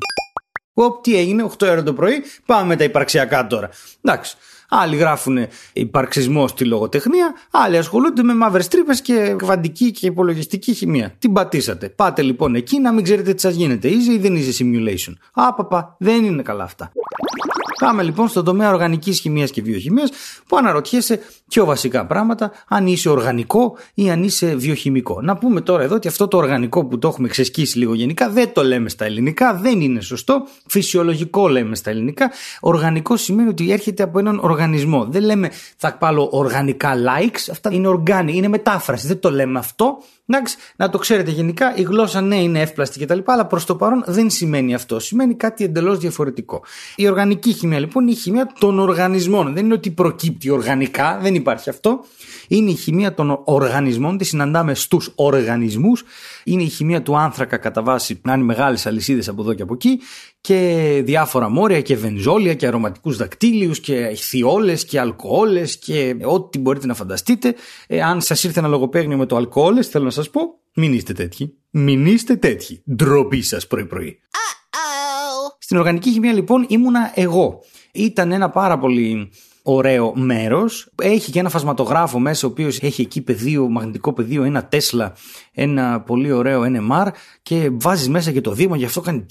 Οπ, 0.74 1.04
τι 1.04 1.18
έγινε, 1.18 1.44
8 1.44 1.68
ώρα 1.68 1.84
το 1.84 1.94
πρωί, 1.94 2.24
πάμε 2.46 2.68
με 2.68 2.76
τα 2.76 2.84
υπαρξιακά 2.84 3.48
τώρα. 3.48 3.70
Εντάξει. 4.02 4.38
Άλλοι 4.74 4.96
γράφουν 4.96 5.38
υπαρξισμό 5.74 6.48
στη 6.48 6.66
λογοτεχνία, 6.66 7.34
άλλοι 7.52 7.78
ασχολούνται 7.78 8.24
με 8.24 8.36
μαύρες 8.36 8.68
τρύπες 8.68 9.02
και 9.02 9.36
κβαντική 9.38 9.92
και 9.92 10.06
υπολογιστική 10.06 10.74
χημεία. 10.74 11.16
Την 11.20 11.34
πατήσατε. 11.34 11.90
Πάτε 11.90 12.22
λοιπόν 12.22 12.56
εκεί 12.56 12.80
να 12.80 12.92
μην 12.92 13.04
ξέρετε 13.04 13.34
τι 13.34 13.42
σας 13.42 13.56
γίνεται. 13.56 13.88
Είσαι 13.88 14.12
ή 14.12 14.18
δεν 14.18 14.36
είσαι 14.36 14.64
simulation. 14.64 15.14
Άπαπα, 15.34 15.96
δεν 16.00 16.24
είναι 16.24 16.42
καλά 16.42 16.64
αυτά. 16.64 16.92
Πάμε 17.82 18.04
λοιπόν 18.04 18.28
στον 18.28 18.44
τομέα 18.44 18.70
οργανικής 18.70 19.20
χημίας 19.20 19.52
και 19.52 19.62
βιοχημίας 19.62 20.10
που 20.48 20.58
αναρωτιέσαι 20.58 21.20
πιο 21.48 21.66
βασικά 21.66 22.06
πράγματα, 22.06 22.52
αν 22.68 22.88
είσαι 22.88 23.10
οργανικό 23.10 23.78
ή 23.94 24.10
αν 24.10 24.24
είσαι 24.24 24.56
βιοχημικό. 24.56 25.22
Να 25.22 25.38
πούμε 25.38 25.62
τώρα 25.62 25.84
εδώ 25.84 25.96
ότι 25.96 26.08
αυτό 26.08 26.28
το 26.28 26.38
οργανικό 26.38 26.86
που 26.86 26.98
το 26.98 27.08
έχουμε 27.08 27.28
ξεσκίσει 27.28 27.78
λίγο 27.78 27.94
γενικά 27.94 28.30
δεν 28.30 28.54
το 28.54 28.64
λέμε 28.64 28.90
στα 28.90 29.06
ελληνικά, 29.06 29.54
δεν 29.54 29.82
είναι 29.82 30.02
σωστό. 30.02 30.48
Φυσιολογικό 30.68 31.48
λέμε 31.48 31.76
στα 31.76 31.90
ελληνικά. 31.90 32.32
Οργανικό 32.60 33.18
σημαίνει 33.18 33.50
ότι 33.50 33.72
έρχεται 33.72 34.04
από 34.04 34.20
έναν 34.20 34.40
οργανισμό. 34.40 35.06
Δεν 35.10 35.24
λέμε 35.24 35.52
θα 35.78 35.94
πάρω 35.94 36.28
οργανικά 36.32 36.94
likes, 36.96 37.48
αυτά 37.52 37.74
είναι 37.74 37.88
οργάνι, 37.88 38.36
είναι 38.36 38.48
μετάφραση. 38.48 39.08
Δεν 39.08 39.20
το 39.20 39.32
λέμε 39.32 39.60
αυτό. 39.60 39.98
Εντάξει, 40.26 40.56
να 40.76 40.90
το 40.90 40.98
ξέρετε 40.98 41.32
γενικά, 41.32 41.76
η 41.76 41.82
γλώσσα 41.82 42.22
ναι 42.22 42.36
είναι 42.36 42.62
εύπλαστη 42.62 43.06
κτλ. 43.06 43.20
Αλλά 43.26 43.46
προς 43.46 43.66
το 43.66 43.76
παρόν 43.76 44.04
δεν 44.08 44.30
σημαίνει 44.30 44.74
αυτό. 44.74 45.00
Σημαίνει 45.00 45.36
κάτι 45.36 45.64
εντελώς 45.64 45.98
διαφορετικό. 45.98 46.64
Η 46.96 47.08
οργανική 47.08 47.54
χημεία 47.72 47.86
λοιπόν 47.86 48.04
είναι 48.04 48.12
η 48.12 48.16
χημεία 48.16 48.54
των 48.60 48.80
οργανισμών. 48.80 49.54
Δεν 49.54 49.66
είναι 49.66 49.74
ότι 49.74 49.92
προκύπτει 49.92 50.50
οργανικά, 50.50 51.20
δεν 51.22 51.36
υπάρχει 51.36 51.70
αυτό. 51.70 52.06
Είναι 52.48 52.72
η 52.72 52.76
χημεία 52.76 53.14
των 53.14 53.42
οργανισμών, 53.44 54.18
τη 54.18 54.24
συναντάμε 54.24 54.74
στους 54.74 55.12
οργανισμούς. 55.16 56.04
Είναι 56.44 56.64
η 56.64 56.68
χημεία 56.68 57.02
του 57.02 57.18
άνθρακα 57.18 57.58
κατά 57.58 57.84
βάση, 57.84 58.22
να 58.24 58.34
είναι 58.34 58.44
μεγάλες 58.44 58.86
αλυσίδες 58.86 59.28
από 59.28 59.42
εδώ 59.42 59.54
και 59.54 59.62
από 59.62 59.74
εκεί 59.74 60.00
και 60.42 61.02
διάφορα 61.06 61.50
μόρια 61.50 61.82
και 61.82 61.96
βενζόλια 61.96 62.54
και 62.54 62.68
αρωματικούς 62.68 63.18
δακτύλιους 63.18 63.80
και 63.80 64.18
θιόλες 64.18 64.86
και 64.86 65.00
αλκοόλες 65.00 65.78
και 65.78 66.16
ό,τι 66.24 66.60
μπορείτε 66.60 66.88
να 66.88 66.94
φανταστείτε. 66.94 67.56
Ε, 67.88 68.02
αν 68.02 68.22
σας 68.22 68.44
ήρθε 68.44 68.60
ένα 68.60 68.68
λογοπαίγνιο 68.68 69.18
με 69.18 69.26
το 69.26 69.36
αλκοόλες 69.36 69.88
θέλω 69.88 70.04
να 70.04 70.12
σας 70.12 70.30
πω 70.30 70.42
μην 70.76 70.94
είστε 70.94 71.14
τέτοιοι. 71.14 71.56
Μην 71.70 72.06
είστε 72.06 72.36
τέτοιοι. 72.36 72.84
Ντροπή 72.96 73.42
σας 73.42 73.68
πρωί 73.68 73.86
πρωί. 73.86 74.20
Στην 75.72 75.84
οργανική 75.84 76.12
χημεία 76.12 76.34
λοιπόν 76.34 76.66
ήμουνα 76.70 77.12
εγώ. 77.16 77.60
Ήταν 77.92 78.32
ένα 78.32 78.50
πάρα 78.50 78.78
πολύ 78.78 79.32
ωραίο 79.64 80.14
μέρος. 80.16 80.90
Έχει 81.02 81.32
και 81.32 81.40
ένα 81.40 81.50
φασματογράφο 81.50 82.20
μέσα, 82.20 82.48
ο 82.48 82.50
οποίος 82.50 82.80
έχει 82.82 83.02
εκεί 83.02 83.22
πεδίο, 83.22 83.70
μαγνητικό 83.70 84.14
πεδίο, 84.14 84.44
ένα 84.44 84.66
Τέσλα, 84.66 85.14
ένα 85.54 86.02
πολύ 86.02 86.32
ωραίο 86.32 86.64
NMR 86.66 87.08
και 87.42 87.70
βάζεις 87.72 88.10
μέσα 88.10 88.32
και 88.32 88.42
το 88.42 88.52
δείγμα, 88.52 88.78
γι' 88.78 88.86
αυτό 88.86 89.02
κάνει 89.02 89.26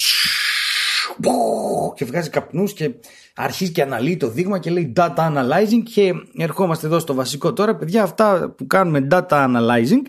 και 1.94 2.04
βγάζει 2.04 2.30
καπνούς 2.30 2.73
και 2.73 2.90
αρχίζει 3.35 3.73
και 3.73 3.82
αναλύει 3.82 4.16
το 4.16 4.28
δείγμα 4.28 4.59
και 4.59 4.70
λέει 4.70 4.92
data 4.97 5.14
analyzing 5.16 5.82
και 5.94 6.12
ερχόμαστε 6.37 6.87
εδώ 6.87 6.99
στο 6.99 7.14
βασικό 7.14 7.52
τώρα 7.52 7.76
παιδιά 7.76 8.02
αυτά 8.02 8.54
που 8.56 8.66
κάνουμε 8.66 9.06
data 9.11 9.28
analyzing 9.28 10.02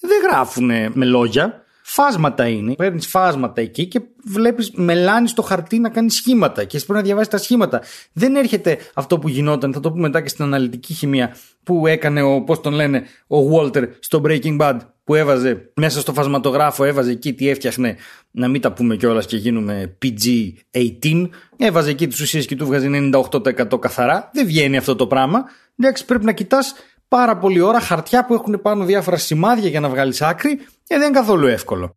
δεν 0.00 0.20
γράφουν 0.30 0.64
με 0.92 1.04
λόγια 1.04 1.65
φάσματα 1.88 2.48
είναι. 2.48 2.74
Παίρνεις 2.74 3.06
φάσματα 3.06 3.60
εκεί 3.60 3.86
και 3.86 4.00
βλέπεις, 4.24 4.70
μελάνεις 4.70 5.32
το 5.32 5.42
χαρτί 5.42 5.78
να 5.78 5.88
κάνεις 5.88 6.14
σχήματα 6.14 6.64
και 6.64 6.76
εσύ 6.76 6.86
πρέπει 6.86 7.00
να 7.00 7.06
διαβάσεις 7.06 7.30
τα 7.30 7.38
σχήματα. 7.38 7.82
Δεν 8.12 8.36
έρχεται 8.36 8.78
αυτό 8.94 9.18
που 9.18 9.28
γινόταν, 9.28 9.72
θα 9.72 9.80
το 9.80 9.90
πούμε 9.90 10.02
μετά 10.02 10.20
και 10.20 10.28
στην 10.28 10.44
αναλυτική 10.44 10.94
χημεία, 10.94 11.36
που 11.62 11.86
έκανε 11.86 12.22
ο, 12.22 12.42
πώς 12.42 12.60
τον 12.60 12.72
λένε, 12.72 13.02
ο 13.26 13.36
Walter 13.52 13.88
στο 13.98 14.22
Breaking 14.24 14.58
Bad, 14.60 14.78
που 15.04 15.14
έβαζε 15.14 15.70
μέσα 15.74 16.00
στο 16.00 16.12
φασματογράφο, 16.12 16.84
έβαζε 16.84 17.10
εκεί 17.10 17.32
τι 17.32 17.48
έφτιαχνε, 17.48 17.96
να 18.30 18.48
μην 18.48 18.60
τα 18.60 18.72
πούμε 18.72 18.96
κιόλας 18.96 19.26
και 19.26 19.36
γίνουμε 19.36 19.96
PG-18. 20.02 21.28
Έβαζε 21.56 21.90
εκεί 21.90 22.06
τις 22.06 22.20
ουσίες 22.20 22.46
και 22.46 22.56
του 22.56 22.66
βγάζει 22.66 23.10
98% 23.12 23.78
καθαρά. 23.80 24.30
Δεν 24.32 24.46
βγαίνει 24.46 24.76
αυτό 24.76 24.96
το 24.96 25.06
πράγμα. 25.06 25.44
Εντάξει, 25.78 26.04
πρέπει 26.04 26.24
να 26.24 26.32
κοιτάς 26.32 26.74
πάρα 27.08 27.36
πολύ 27.36 27.60
ώρα 27.60 27.80
χαρτιά 27.80 28.24
που 28.24 28.34
έχουν 28.34 28.60
πάνω 28.62 28.84
διάφορα 28.84 29.16
σημάδια 29.16 29.68
για 29.68 29.80
να 29.80 29.88
βγάλεις 29.88 30.22
άκρη 30.22 30.56
και 30.56 30.98
δεν 30.98 31.02
είναι 31.02 31.18
καθόλου 31.18 31.46
εύκολο. 31.46 31.96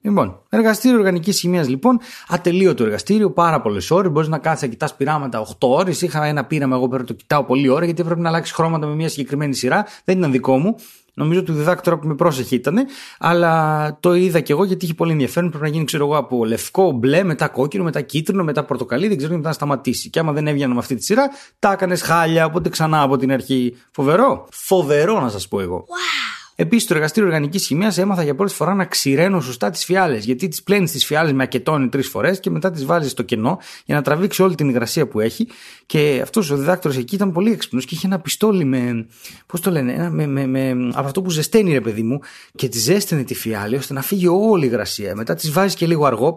Λοιπόν, 0.00 0.42
εργαστήριο 0.48 0.98
οργανικής 0.98 1.38
χημίας 1.38 1.68
λοιπόν, 1.68 2.00
ατελείωτο 2.28 2.84
εργαστήριο, 2.84 3.30
πάρα 3.30 3.60
πολλές 3.60 3.90
ώρες. 3.90 4.10
Μπορείς 4.10 4.28
να 4.28 4.38
κάθεσαι 4.38 4.64
να 4.64 4.70
κοιτάς 4.70 4.94
πειράματα 4.94 5.40
8 5.40 5.68
ώρες. 5.68 6.02
Είχα 6.02 6.24
ένα 6.24 6.44
πείραμα, 6.44 6.76
εγώ 6.76 6.88
πρέπει 6.88 7.02
να 7.02 7.08
το 7.08 7.14
κοιτάω 7.14 7.44
πολλή 7.44 7.68
ώρα 7.68 7.84
γιατί 7.84 8.04
πρέπει 8.04 8.20
να 8.20 8.28
αλλάξει 8.28 8.54
χρώματα 8.54 8.86
με 8.86 8.94
μια 8.94 9.08
συγκεκριμένη 9.08 9.54
σειρά. 9.54 9.86
Δεν 10.04 10.18
ήταν 10.18 10.32
δικό 10.32 10.58
μου. 10.58 10.76
Νομίζω 11.14 11.40
ότι 11.40 11.52
διδάκτορα 11.52 11.98
που 11.98 12.06
με 12.06 12.14
πρόσεχε 12.14 12.54
ήταν, 12.54 12.86
αλλά 13.18 13.96
το 14.00 14.14
είδα 14.14 14.40
και 14.40 14.52
εγώ 14.52 14.64
γιατί 14.64 14.84
είχε 14.84 14.94
πολύ 14.94 15.12
ενδιαφέρον. 15.12 15.50
Πρέπει 15.50 15.64
να 15.64 15.70
γίνει, 15.70 15.84
ξέρω 15.84 16.04
εγώ, 16.04 16.16
από 16.16 16.44
λευκό, 16.44 16.90
μπλε, 16.90 17.22
μετά 17.22 17.48
κόκκινο, 17.48 17.84
μετά 17.84 18.00
κίτρινο, 18.00 18.44
μετά 18.44 18.64
πορτοκαλί, 18.64 19.08
δεν 19.08 19.16
ξέρω 19.16 19.34
μετά 19.34 19.48
να 19.48 19.54
σταματήσει. 19.54 20.10
Και 20.10 20.18
άμα 20.18 20.32
δεν 20.32 20.46
έβγαινα 20.46 20.72
με 20.72 20.78
αυτή 20.78 20.94
τη 20.94 21.04
σειρά, 21.04 21.30
τα 21.58 21.72
έκανες 21.72 22.02
χάλια, 22.02 22.44
οπότε 22.44 22.68
ξανά 22.68 23.02
από 23.02 23.16
την 23.16 23.32
αρχή. 23.32 23.76
Φοβερό. 23.90 24.46
Φοβερό 24.50 25.20
να 25.20 25.28
σας 25.28 25.48
πω 25.48 25.60
εγώ. 25.60 25.84
Wow. 25.88 26.37
Επίσης, 26.60 26.84
στο 26.84 26.94
εργαστήριο 26.94 27.28
οργανικής 27.28 27.66
χημίας 27.66 27.98
έμαθα 27.98 28.22
για 28.22 28.34
πρώτη 28.34 28.54
φορά 28.54 28.74
να 28.74 28.84
ξηραίνω 28.84 29.40
σωστά 29.40 29.70
τις 29.70 29.84
φιάλες. 29.84 30.24
Γιατί 30.24 30.48
τις 30.48 30.62
πλένεις 30.62 30.90
τις 30.90 31.04
φιάλες 31.04 31.32
με 31.32 31.42
ακετόνι 31.42 31.88
τρεις 31.88 32.08
φορές 32.08 32.40
και 32.40 32.50
μετά 32.50 32.70
τις 32.70 32.84
βάζεις 32.84 33.10
στο 33.10 33.22
κενό 33.22 33.58
για 33.84 33.94
να 33.94 34.02
τραβήξει 34.02 34.42
όλη 34.42 34.54
την 34.54 34.68
υγρασία 34.68 35.08
που 35.08 35.20
έχει. 35.20 35.48
Και 35.86 36.20
αυτός 36.22 36.50
ο 36.50 36.56
διδάκτορο 36.56 36.94
εκεί 36.98 37.14
ήταν 37.14 37.32
πολύ 37.32 37.52
έξυπνος 37.52 37.84
και 37.84 37.94
είχε 37.94 38.06
ένα 38.06 38.18
πιστόλι 38.20 38.64
με. 38.64 39.06
Πώς 39.46 39.60
το 39.60 39.70
λένε, 39.70 39.92
ένα, 39.92 40.10
με, 40.10 40.26
με, 40.26 40.46
με, 40.46 40.70
από 40.94 41.06
αυτό 41.06 41.22
που 41.22 41.30
ζεσταίνει, 41.30 41.72
ρε 41.72 41.80
παιδί 41.80 42.02
μου, 42.02 42.20
και 42.54 42.68
τη 42.68 42.78
ζέστηνε 42.78 43.22
τη 43.22 43.34
φιάλη 43.34 43.76
ώστε 43.76 43.94
να 43.94 44.02
φύγει 44.02 44.26
όλη 44.26 44.64
η 44.64 44.68
υγρασία. 44.72 45.14
Μετά 45.14 45.34
τις 45.34 45.52
βάζεις 45.52 45.74
και 45.74 45.86
λίγο 45.86 46.06
αργό, 46.06 46.36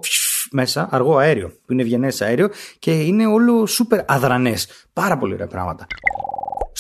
μέσα, 0.52 0.88
αργό 0.92 1.18
αέριο, 1.18 1.48
που 1.48 1.74
είναι 1.74 1.82
ευγενές 1.82 2.22
αέριο 2.22 2.50
και 2.80 2.92
είναι 2.92 3.28
όλο 3.28 3.66
σούπερ 3.66 4.00
αδρανές. 4.08 4.68
Πάρα 4.94 5.18
πολύ 5.18 5.34
ωραία 5.34 5.48
πράγματα 5.48 5.88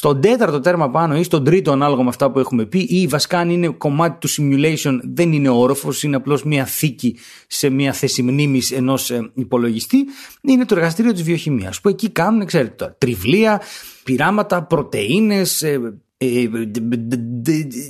στον 0.03 0.21
τέταρτο 0.21 0.59
τέρμα 0.59 0.89
πάνω 0.89 1.15
ή 1.15 1.23
στον 1.23 1.43
τρίτο 1.43 1.71
ανάλογα 1.71 2.03
με 2.03 2.09
αυτά 2.09 2.31
που 2.31 2.39
έχουμε 2.39 2.65
πει 2.65 2.79
ή 2.79 3.07
βασικά 3.07 3.39
αν 3.39 3.49
είναι 3.49 3.67
κομμάτι 3.67 4.17
του 4.19 4.29
simulation 4.29 4.99
δεν 5.03 5.31
είναι 5.31 5.49
όροφος, 5.49 6.03
είναι 6.03 6.15
απλώς 6.15 6.43
μια 6.43 6.65
θήκη 6.65 7.17
σε 7.47 7.69
μια 7.69 7.93
θέση 7.93 8.21
μνήμης 8.21 8.71
ενός 8.71 9.11
ε, 9.11 9.31
υπολογιστή 9.33 10.05
είναι 10.41 10.65
το 10.65 10.75
εργαστήριο 10.75 11.11
της 11.11 11.23
βιοχημίας 11.23 11.81
που 11.81 11.89
εκεί 11.89 12.09
κάνουν 12.09 12.45
ξέρετε 12.45 12.73
τώρα 12.77 12.95
τριβλία, 12.97 13.61
πειράματα, 14.03 14.63
πρωτεΐνες, 14.63 15.61
ε, 15.61 15.69
ε, 15.69 15.79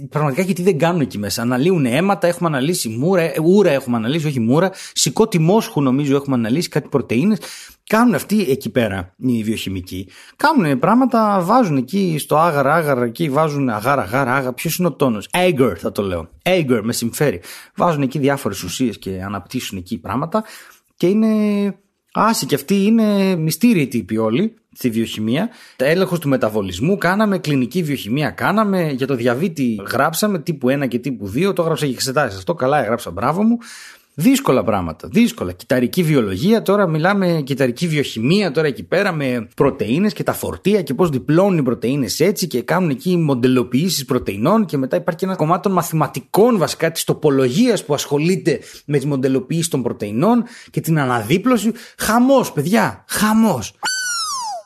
πραγματικά 0.09 0.43
και 0.43 0.53
τι 0.53 0.61
δεν 0.61 0.77
κάνουν 0.77 1.01
εκεί 1.01 1.17
μέσα. 1.17 1.41
Αναλύουν 1.41 1.85
αίματα, 1.85 2.27
έχουμε 2.27 2.49
αναλύσει 2.49 2.89
μούρα, 2.89 3.31
ούρα 3.43 3.69
έχουμε 3.69 3.97
αναλύσει, 3.97 4.27
όχι 4.27 4.39
μούρα. 4.39 4.71
Σηκώτη 4.93 5.39
μόσχου 5.39 5.81
νομίζω 5.81 6.15
έχουμε 6.15 6.35
αναλύσει, 6.35 6.69
κάτι 6.69 6.87
πρωτενε. 6.89 7.35
Κάνουν 7.83 8.13
αυτοί 8.13 8.41
εκεί 8.49 8.69
πέρα 8.69 9.15
οι 9.17 9.43
βιοχημικοί. 9.43 10.07
Κάνουν 10.35 10.79
πράγματα, 10.79 11.41
βάζουν 11.41 11.77
εκεί 11.77 12.15
στο 12.19 12.37
άγαρα, 12.37 12.73
άγαρα, 12.73 13.03
εκεί 13.03 13.29
βάζουν 13.29 13.69
αγάρα, 13.69 14.01
αγάρα, 14.01 14.35
άγαρα. 14.35 14.53
Ποιος 14.53 14.77
είναι 14.77 14.87
ο 14.87 14.91
τόνος; 14.93 15.29
Agar 15.33 15.73
θα 15.77 15.91
το 15.91 16.01
λέω. 16.01 16.29
Agar 16.43 16.79
με 16.83 16.93
συμφέρει. 16.93 17.41
Βάζουν 17.75 18.01
εκεί 18.01 18.19
διάφορες 18.19 18.63
ουσίες 18.63 18.99
και 18.99 19.21
αναπτύσσουν 19.25 19.77
εκεί 19.77 19.99
πράγματα. 19.99 20.43
Και 20.95 21.07
είναι 21.07 21.27
Άσοι 22.13 22.45
και 22.45 22.55
αυτοί 22.55 22.75
είναι 22.85 23.35
μυστήριοι 23.35 23.87
τύποι 23.87 24.17
όλοι 24.17 24.53
στη 24.73 24.89
βιοχημία. 24.89 25.49
Τα 25.75 25.85
έλεγχος 25.85 26.19
του 26.19 26.29
μεταβολισμού 26.29 26.97
κάναμε, 26.97 27.37
κλινική 27.37 27.83
βιοχημία 27.83 28.29
κάναμε, 28.29 28.91
για 28.91 29.07
το 29.07 29.15
διαβήτη 29.15 29.81
γράψαμε, 29.91 30.39
τύπου 30.39 30.69
1 30.69 30.87
και 30.87 30.99
τύπου 30.99 31.31
2. 31.35 31.53
Το 31.55 31.61
έγραψα 31.61 31.85
και 31.85 31.91
εξετάσεις 31.91 32.37
αυτό. 32.37 32.53
Καλά, 32.53 32.81
έγραψα, 32.81 33.11
μπράβο 33.11 33.43
μου. 33.43 33.57
Δύσκολα 34.13 34.63
πράγματα. 34.63 35.07
Δύσκολα. 35.11 35.51
Κυταρική 35.51 36.03
βιολογία, 36.03 36.61
τώρα 36.61 36.87
μιλάμε 36.87 37.41
κυταρική 37.45 37.87
βιοχημία, 37.87 38.51
τώρα 38.51 38.67
εκεί 38.67 38.83
πέρα 38.83 39.11
με 39.11 39.47
πρωτενε 39.55 40.09
και 40.09 40.23
τα 40.23 40.33
φορτία 40.33 40.81
και 40.81 40.93
πώς 40.93 41.09
διπλώνουν 41.09 41.57
οι 41.57 41.63
πρωτενε 41.63 42.07
έτσι 42.17 42.47
και 42.47 42.61
κάνουν 42.61 42.89
εκεί 42.89 43.17
μοντελοποιήσεις 43.17 44.05
πρωτεϊνών 44.05 44.65
και 44.65 44.77
μετά 44.77 44.95
υπάρχει 44.95 45.19
και 45.19 45.25
ένα 45.25 45.35
κομμάτι 45.35 45.61
των 45.61 45.71
μαθηματικών 45.71 46.57
βασικά 46.57 46.91
της 46.91 47.03
τοπολογίας 47.03 47.85
που 47.85 47.93
ασχολείται 47.93 48.59
με 48.85 48.97
τις 48.97 49.05
μοντελοποιήσεις 49.05 49.67
των 49.67 49.83
πρωτεϊνών 49.83 50.43
και 50.71 50.81
την 50.81 50.99
αναδίπλωση. 50.99 51.71
Χαμός, 51.97 52.51
παιδιά. 52.51 53.03
Χαμός. 53.07 53.75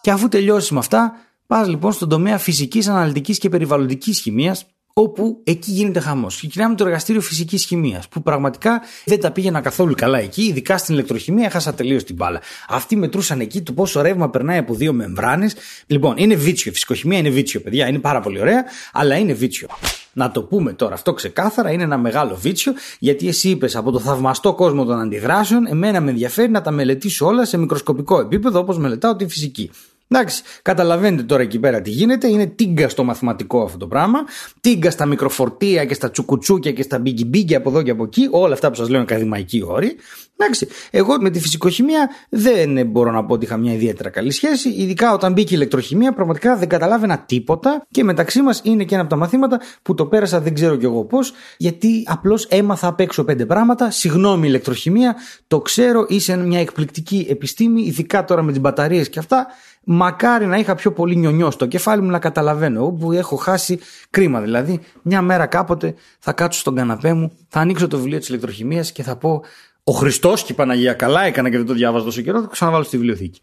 Και 0.02 0.12
αφού 0.12 0.28
τελειώσει 0.28 0.74
με 0.74 0.80
αυτά, 0.80 1.14
πας 1.48 1.68
λοιπόν 1.68 1.92
στον 1.92 2.10
τομέα 2.10 2.38
φυσικής, 2.38 2.88
αναλυτικής 2.88 3.38
και 3.38 3.50
περιβαλλοντικής 3.50 4.20
χημίας 4.20 4.66
όπου 4.98 5.42
εκεί 5.44 5.72
γίνεται 5.72 6.00
χαμός. 6.00 6.36
Ξεκινάμε 6.36 6.75
το 6.75 6.86
εργαστήριο 6.86 7.22
φυσικής 7.22 7.66
χημίας, 7.66 8.08
που 8.08 8.22
πραγματικά 8.22 8.82
δεν 9.06 9.20
τα 9.20 9.32
πήγαινα 9.32 9.62
καθόλου 9.62 9.94
καλά 9.98 10.20
εκεί, 10.20 10.44
ειδικά 10.44 10.78
στην 10.78 10.94
ηλεκτροχημία, 10.94 11.50
χάσα 11.50 11.74
τελείως 11.74 12.04
την 12.04 12.16
μπάλα. 12.16 12.42
Αυτοί 12.68 12.96
μετρούσαν 12.96 13.40
εκεί 13.40 13.62
το 13.62 13.74
πόσο 13.74 14.02
ρεύμα 14.02 14.30
περνάει 14.30 14.58
από 14.58 14.74
δύο 14.74 14.94
μεμβράνες. 14.94 15.56
Λοιπόν, 15.88 16.14
είναι 16.18 16.36
βίτσιο. 16.36 16.72
Φυσικοχημία 16.72 17.18
είναι 17.18 17.30
βίτσιο, 17.30 17.62
παιδιά, 17.62 17.88
είναι 17.88 18.00
πάρα 18.00 18.20
πολύ 18.20 18.40
ωραία, 18.40 18.64
αλλά 18.94 19.16
είναι 19.16 19.34
βίτσιο. 19.34 19.68
Να 20.14 20.32
το 20.32 20.44
πούμε 20.44 20.74
τώρα 20.74 20.94
αυτό 20.94 21.14
ξεκάθαρα, 21.14 21.72
είναι 21.72 21.84
ένα 21.84 21.98
μεγάλο 21.98 22.36
βίτσιο, 22.36 22.74
γιατί 23.00 23.28
εσύ 23.28 23.50
είπες 23.50 23.75
από 23.75 23.92
το 23.92 24.00
θαυμαστό 24.00 24.54
κόσμο 24.54 24.86
των 24.86 25.00
αντιδράσεων, 25.00 25.66
εμένα 25.68 26.02
με 26.02 26.10
ενδιαφέρει 26.10 26.52
να 26.52 26.62
τα 26.62 26.72
μελετήσω 26.72 27.25
όλα 27.25 27.46
σε 27.46 27.58
μικροσκοπικό 27.58 28.20
επίπεδο, 28.20 28.60
όπως 28.60 28.78
μελετάω 28.78 29.16
τη 29.16 29.28
φυσική. 29.28 29.72
Εντάξει, 30.08 30.44
καταλαβαίνετε 30.62 31.24
τώρα 31.24 31.42
εκεί 31.42 31.60
πέρα 31.60 31.82
τι 31.82 31.90
γίνεται. 31.90 32.28
Είναι 32.28 32.46
τίγκα 32.46 32.90
στο 32.90 33.04
μαθηματικό 33.04 33.64
αυτό 33.64 33.78
το 33.78 33.88
πράγμα. 33.88 34.20
Τίγκα 34.62 34.92
στα 34.92 35.06
μικροφορτία 35.06 35.86
και 35.86 35.94
στα 35.94 36.12
τσουκουτσούκια 36.12 36.72
και 36.72 36.82
στα 36.82 37.00
μπίγκι 37.00 37.56
από 37.56 37.70
εδώ 37.70 37.82
και 37.82 37.92
από 37.92 38.04
εκεί. 38.04 38.28
Όλα 38.32 38.54
αυτά 38.54 38.70
που 38.70 38.76
σας 38.76 38.90
λέω 38.90 39.00
είναι 39.00 39.08
ακαδημαϊκοί 39.12 39.64
όροι. 39.68 39.96
Εντάξει, 40.38 40.68
εγώ 40.92 41.22
με 41.22 41.30
τη 41.30 41.40
φυσικοχημία 41.40 42.10
δεν 42.30 42.88
μπορώ 42.88 43.12
να 43.12 43.26
πω 43.26 43.34
ότι 43.34 43.46
είχα 43.46 43.58
μια 43.58 43.74
ιδιαίτερα 43.74 44.10
καλή 44.10 44.32
σχέση. 44.32 44.70
Ειδικά 44.70 45.14
όταν 45.14 45.34
μπήκε 45.34 45.54
η 45.54 45.58
ηλεκτροχημία, 45.58 46.14
πραγματικά 46.14 46.56
δεν 46.56 46.68
καταλάβαινα 46.68 47.20
τίποτα. 47.20 47.86
Και 47.92 48.04
μεταξύ 48.04 48.42
μας 48.42 48.62
είναι 48.64 48.84
και 48.84 48.94
ένα 48.94 49.04
από 49.04 49.12
τα 49.12 49.20
μαθήματα 49.20 49.62
που 49.82 49.94
το 49.94 50.06
πέρασα 50.06 50.40
δεν 50.42 50.54
ξέρω 50.54 50.76
κι 50.76 50.86
εγώ 50.86 51.04
πώς, 51.06 51.34
γιατί 51.58 52.04
απλώς 52.06 52.46
έμαθα 52.46 52.88
απ' 52.88 53.00
έξω 53.00 53.24
πέντε 53.24 53.46
πράγματα. 53.46 53.92
Συγγνώμη, 53.92 54.48
ηλεκτροχημία, 54.48 55.16
το 55.48 55.60
ξέρω, 55.62 56.06
είσαι 56.10 56.38
μια 56.38 56.60
εκπληκτική 56.60 57.26
επιστήμη, 57.30 57.82
ειδικά 57.82 58.26
τώρα 58.26 58.42
με 58.42 58.52
τις 58.52 58.62
μπαταρίες 58.62 59.10
και 59.10 59.20
αυτά. 59.20 59.48
Μακάρι 59.88 60.46
να 60.46 60.58
είχα 60.58 60.75
πιο 60.75 60.92
πολύ 60.92 61.15
νιονιό 61.15 61.51
στο 61.51 61.65
κεφάλι 61.65 62.01
μου 62.01 62.10
να 62.10 62.20
καταλαβαίνω. 62.20 62.86
Όπου 62.86 63.12
έχω 63.12 63.36
χάσει 63.36 63.80
κρίμα. 64.10 64.42
Δηλαδή, 64.42 64.80
μια 65.01 65.22
μέρα 65.22 65.46
κάποτε 65.46 65.96
θα 66.20 66.34
κάτσω 66.34 66.60
στον 66.60 66.75
καναπέ 66.75 67.13
μου, 67.13 67.32
θα 67.48 67.60
ανοίξω 67.60 67.88
το 67.88 67.98
βιβλίο 67.98 68.20
της 68.20 68.30
ηλεκτροχημίας 68.30 68.92
και 68.92 69.04
θα 69.04 69.15
πω 69.15 69.44
Ο 69.84 69.92
Χριστός 69.92 70.44
και 70.44 70.51
η 70.51 70.56
Παναγία 70.56 70.94
καλά 70.94 71.24
έκανα 71.24 71.50
και 71.50 71.58
δεν 71.58 71.65
το 71.65 71.74
διάβαζα 71.74 72.06
τόσο 72.06 72.22
καιρό, 72.22 72.38
θα 72.38 72.44
το 72.44 72.50
ξαναβάλω 72.50 72.84
στη 72.84 72.98
βιβλιοθήκη. 72.98 73.39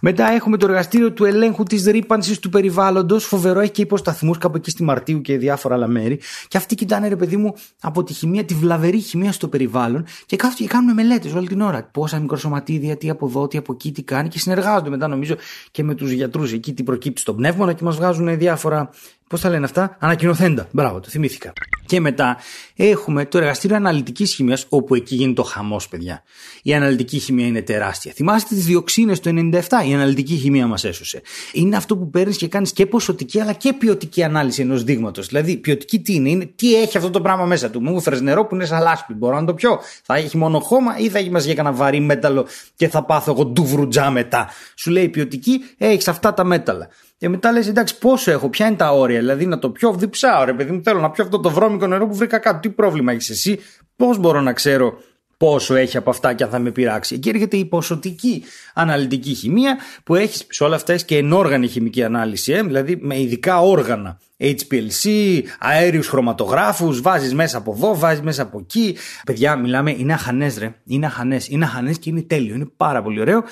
Μετά 0.00 0.26
έχουμε 0.26 0.56
το 0.56 0.66
εργαστήριο 0.66 1.12
του 1.12 1.24
ελέγχου 1.24 1.62
της 1.62 1.84
ρήπανσης 1.84 2.38
του 2.38 2.48
περιβάλλοντος. 2.48 3.24
Φοβερό, 3.24 3.60
έχει 3.60 3.70
και 3.70 3.82
υποσταθμούς 3.82 4.38
κάπου 4.38 4.56
εκεί 4.56 4.70
στη 4.70 4.82
Μαρτίου 4.82 5.20
και 5.20 5.38
διάφορα 5.38 5.74
άλλα 5.74 5.86
μέρη. 5.86 6.20
Και 6.48 6.56
αυτοί 6.56 6.74
κοιτάνε, 6.74 7.08
ρε 7.08 7.16
παιδί 7.16 7.36
μου, 7.36 7.54
από 7.80 8.04
τη 8.04 8.12
χημεία, 8.12 8.44
τη 8.44 8.54
βλαβερή 8.54 8.98
χημεία 8.98 9.32
στο 9.32 9.48
περιβάλλον 9.48 10.04
και 10.26 10.36
κάθονται 10.36 10.62
και 10.62 10.68
κάνουν 10.68 10.94
μελέτες 10.94 11.32
όλη 11.32 11.46
την 11.46 11.60
ώρα. 11.60 11.88
Πόσα 11.92 12.18
μικροσωματίδια, 12.18 12.96
τι 12.96 13.10
από 13.10 13.26
εδώ, 13.26 13.46
τι 13.46 13.58
από 13.58 13.72
εκεί, 13.72 13.92
τι 13.92 14.02
κάνει 14.02 14.28
και 14.28 14.38
συνεργάζονται 14.38 14.90
μετά, 14.90 15.08
νομίζω, 15.08 15.34
και 15.70 15.82
με 15.82 15.94
τους 15.94 16.10
γιατρούς 16.10 16.52
εκεί, 16.52 16.74
τι 16.74 16.82
προκύπτει 16.82 17.20
στο 17.20 17.34
πνεύμα 17.34 17.72
και 17.72 17.84
μας 17.84 17.96
βγάζουν 17.96 18.38
διάφορα 18.38 18.90
Πώς 19.28 19.40
τα 19.40 19.48
λένε 19.48 19.64
αυτά, 19.64 19.96
ανακοινωθέντα. 20.00 20.68
Μπράβο, 20.70 21.00
το 21.00 21.08
θυμήθηκα. 21.08 21.52
Και 21.86 22.00
μετά 22.00 22.36
έχουμε 22.76 23.24
το 23.26 23.38
εργαστήριο 23.38 23.76
αναλυτικής 23.76 24.34
χημίας, 24.34 24.66
όπου 24.68 24.94
εκεί 24.94 25.14
γίνεται 25.14 25.40
ο 25.40 25.44
χαμός, 25.44 25.88
παιδιά. 25.88 26.22
Η 26.62 26.74
αναλυτική 26.74 27.18
χημία 27.18 27.46
είναι 27.46 27.62
τεράστια. 27.62 28.12
Θυμάστε 28.12 28.54
τις 28.54 28.64
διοξίνες 28.64 29.20
το 29.20 29.30
97, 29.30 29.60
η 29.88 29.94
αναλυτική 29.94 30.34
χημία 30.36 30.66
μας 30.66 30.84
έσωσε. 30.84 31.22
Είναι 31.52 31.76
αυτό 31.76 31.96
που 31.96 32.10
παίρνεις 32.10 32.36
και 32.36 32.48
κάνεις 32.48 32.72
και 32.72 32.86
ποσοτική 32.86 33.40
αλλά 33.40 33.52
και 33.52 33.72
ποιοτική 33.72 34.22
ανάλυση 34.22 34.62
ενός 34.62 34.84
δείγματος. 34.84 35.26
Δηλαδή, 35.26 35.56
ποιοτική 35.56 36.00
τι 36.00 36.14
είναι, 36.14 36.28
είναι 36.28 36.50
τι 36.56 36.74
έχει 36.74 36.96
αυτό 36.96 37.10
το 37.10 37.20
πράγμα 37.20 37.44
μέσα 37.44 37.70
του; 37.70 37.82
Μου 37.82 37.96
έφερες 37.96 38.20
νερό 38.20 38.46
που 38.46 38.54
είναι 38.54 38.64
σαν 38.64 38.82
λάσπη. 38.82 39.14
Μπορώ 39.14 39.40
να 39.40 39.46
το 39.46 39.54
πιω; 39.54 39.80
Θα 40.02 40.14
έχει 40.14 40.36
μόνο 40.36 40.60
χώμα 40.60 40.98
ή 40.98 41.08
θα 41.08 41.18
έχει 41.18 41.30
μαζί 41.30 41.46
για 41.46 41.54
κανένα 41.54 41.74
βαρύ 41.74 42.00
μέταλλο 42.00 42.46
και 42.76 42.88
θα 42.88 43.04
πάθω 43.04 43.32
εγώ 43.32 43.44
ντουβρουτζά 43.44 44.10
μετά; 44.10 44.48
Σου 44.74 44.90
λέει 44.90 45.08
ποιοτική, 45.08 45.60
έχεις 45.78 46.08
αυτά 46.08 46.34
τα 46.34 46.44
μέταλλα. 46.44 46.88
Και 47.26 47.32
μετά 47.32 47.52
λες, 47.52 47.68
εντάξει, 47.68 47.98
πόσο 47.98 48.30
έχω, 48.30 48.48
ποια 48.48 48.66
είναι 48.66 48.76
τα 48.76 48.92
όρια. 48.92 49.18
Δηλαδή 49.18 49.46
να 49.46 49.58
το 49.58 49.70
πιω 49.70 49.92
διψάω, 49.92 50.44
ρε 50.44 50.52
παιδί 50.52 50.72
μου, 50.72 50.80
θέλω 50.84 51.00
να 51.00 51.10
πιω 51.10 51.24
αυτό 51.24 51.40
το 51.40 51.50
βρώμικο 51.50 51.86
νερό 51.86 52.06
που 52.06 52.14
βρήκα 52.14 52.38
κάτω. 52.38 52.58
Τι 52.60 52.68
πρόβλημα 52.68 53.12
έχεις 53.12 53.30
εσύ, 53.30 53.58
πώς 53.96 54.18
μπορώ 54.18 54.40
να 54.40 54.52
ξέρω 54.52 54.98
πόσο 55.36 55.74
έχει 55.74 55.96
από 55.96 56.10
αυτά 56.10 56.32
και 56.32 56.44
αν 56.44 56.50
θα 56.50 56.58
με 56.58 56.70
πειράξει; 56.70 57.14
Εκεί 57.14 57.28
έρχεται 57.28 57.56
η 57.56 57.64
ποσοτική 57.64 58.44
αναλυτική 58.74 59.34
χημεία 59.34 59.78
που 60.04 60.14
έχεις 60.14 60.46
σε 60.48 60.64
όλα 60.64 60.74
αυτά 60.74 60.92
έχεις 60.92 61.04
και 61.04 61.16
ενόργανη 61.16 61.68
χημική 61.68 62.02
ανάλυση, 62.02 62.52
ε, 62.52 62.62
δηλαδή 62.62 62.98
με 63.00 63.20
ειδικά 63.20 63.60
όργανα. 63.60 64.18
HPLC, 64.40 65.10
αέριους 65.58 66.08
χρωματογράφους, 66.08 67.00
βάζεις 67.00 67.34
μέσα 67.34 67.58
από 67.58 67.72
εδώ, 67.76 67.98
βάζεις 67.98 68.22
μέσα 68.22 68.42
από 68.42 68.58
εκεί. 68.58 68.96
Παιδιά, 69.24 69.56
μιλάμε, 69.56 69.90
είναι 69.90 70.12
αχανές, 70.12 70.58
ρε. 70.58 70.74
Είναι 70.84 71.06
αχανές. 71.06 71.48
Είναι 71.48 71.64
αχανές 71.64 71.98
και 71.98 72.10
είναι 72.10 72.22
τέλειο. 72.22 72.54
Είναι 72.54 72.68
πάρα 72.76 73.02
πολύ 73.02 73.20
ωραίο. 73.20 73.44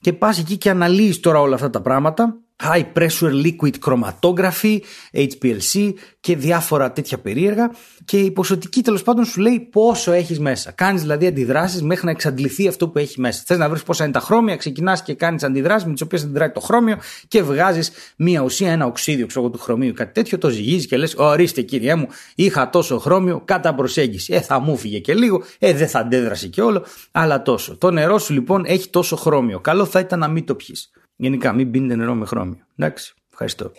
Και 0.00 0.12
πας 0.12 0.38
εκεί 0.38 0.56
και 0.56 0.70
αναλύεις 0.70 1.20
τώρα 1.20 1.40
όλα 1.40 1.54
αυτά 1.54 1.70
τα 1.70 1.80
πράγματα 1.80 2.40
high 2.64 2.84
pressure 2.94 3.32
liquid 3.44 3.72
chromatography, 3.84 4.78
HPLC 5.12 5.92
και 6.20 6.36
διάφορα 6.36 6.92
τέτοια 6.92 7.18
περίεργα 7.18 7.70
και 8.04 8.18
η 8.18 8.30
ποσοτική 8.30 8.82
τέλος 8.82 9.02
πάντων 9.02 9.24
σου 9.24 9.40
λέει 9.40 9.68
πόσο 9.72 10.12
έχεις 10.12 10.40
μέσα. 10.40 10.70
Κάνεις 10.70 11.00
δηλαδή 11.00 11.26
αντιδράσεις 11.26 11.82
μέχρι 11.82 12.04
να 12.04 12.10
εξαντληθεί 12.10 12.68
αυτό 12.68 12.88
που 12.88 12.98
έχει 12.98 13.20
μέσα. 13.20 13.42
Θες 13.46 13.58
να 13.58 13.68
βρεις 13.68 13.82
πόσα 13.82 14.04
είναι 14.04 14.12
τα 14.12 14.20
χρώμια, 14.20 14.56
ξεκινάς 14.56 15.02
και 15.02 15.14
κάνεις 15.14 15.42
αντιδράσεις 15.42 15.86
με 15.86 15.92
τις 15.92 16.02
οποίες 16.02 16.22
αντιδράει 16.22 16.50
το 16.50 16.60
χρώμιο 16.60 16.98
και 17.28 17.42
βγάζεις 17.42 17.90
μία 18.16 18.40
ουσία, 18.40 18.72
ένα 18.72 18.86
οξύδιο 18.86 19.26
ξέρω, 19.26 19.50
του 19.50 19.58
χρωμίου, 19.58 19.92
κάτι 19.92 20.12
τέτοιο, 20.12 20.38
το 20.38 20.48
ζυγίζεις 20.48 20.86
και 20.86 20.96
λες: 20.96 21.14
Ορίστε 21.16 21.62
κύριε 21.62 21.94
μου, 21.94 22.08
είχα 22.34 22.70
τόσο 22.70 22.98
χρώμιο 22.98 23.42
κατά 23.44 23.74
προσέγγιση. 23.74 24.34
Ε, 24.34 24.40
θα 24.40 24.60
μου 24.60 24.76
φύγε 24.76 24.98
και 24.98 25.14
λίγο, 25.14 25.42
ε, 25.58 25.72
δεν 25.72 25.88
θα 25.88 25.98
αντέδρασε 25.98 26.48
και 26.48 26.62
όλο, 26.62 26.84
αλλά 27.10 27.42
τόσο. 27.42 27.76
Το 27.76 27.90
νερό 27.90 28.18
σου 28.18 28.32
λοιπόν 28.32 28.64
έχει 28.66 28.88
τόσο 28.90 29.16
χρώμιο. 29.16 29.60
Καλό 29.60 29.84
θα 29.84 30.00
ήταν 30.00 30.18
να 30.18 30.28
μην 30.28 30.44
το 30.44 30.54
πιεις. 30.54 30.90
Γενικά, 31.16 31.52
μην 31.52 31.70
πίνετε 31.70 31.96
νερό 31.96 32.14
με 32.14 32.26
χρώμιο. 32.26 32.66
Εντάξει, 32.76 33.14
ευχαριστώ. 33.30 33.72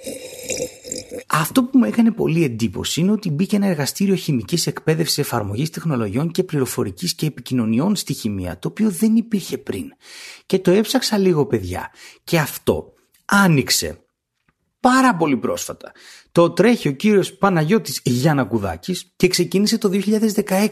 Αυτό 1.28 1.64
που 1.64 1.78
μου 1.78 1.84
έκανε 1.84 2.12
πολύ 2.12 2.44
εντύπωση 2.44 3.02
είναι 3.02 3.12
ότι 3.12 3.30
μπήκε 3.30 3.56
ένα 3.56 3.68
εργαστήριο 3.68 4.16
χημικής 4.16 4.68
εκπαίδευσης 4.68 5.18
εφαρμογής 5.18 5.70
τεχνολογιών 5.70 6.32
και 6.32 6.44
πληροφορικής 6.44 7.16
και 7.16 7.26
επικοινωνιών 7.26 7.96
στη 7.96 8.14
χημεία, 8.14 8.60
το 8.60 8.68
οποίο 8.68 8.90
δεν 8.90 9.16
υπήρχε 9.16 9.58
πριν. 9.58 9.92
Και 10.46 10.60
το 10.60 10.72
έψαξα 10.72 11.18
λίγο 11.18 11.46
παιδιά. 11.46 11.92
Και 12.24 12.40
αυτό 12.40 12.94
άνοιξε 13.26 14.02
πάρα 14.80 15.16
πολύ 15.16 15.38
πρόσφατα. 15.38 15.92
Το 16.32 16.50
τρέχει 16.52 16.88
ο 16.88 16.92
κύριος 16.92 17.34
Παναγιώτης 17.34 18.02
Γιανακουδάκης 18.04 19.14
και 19.16 19.28
ξεκίνησε 19.28 19.78
το 19.78 19.90
2016. 19.90 20.68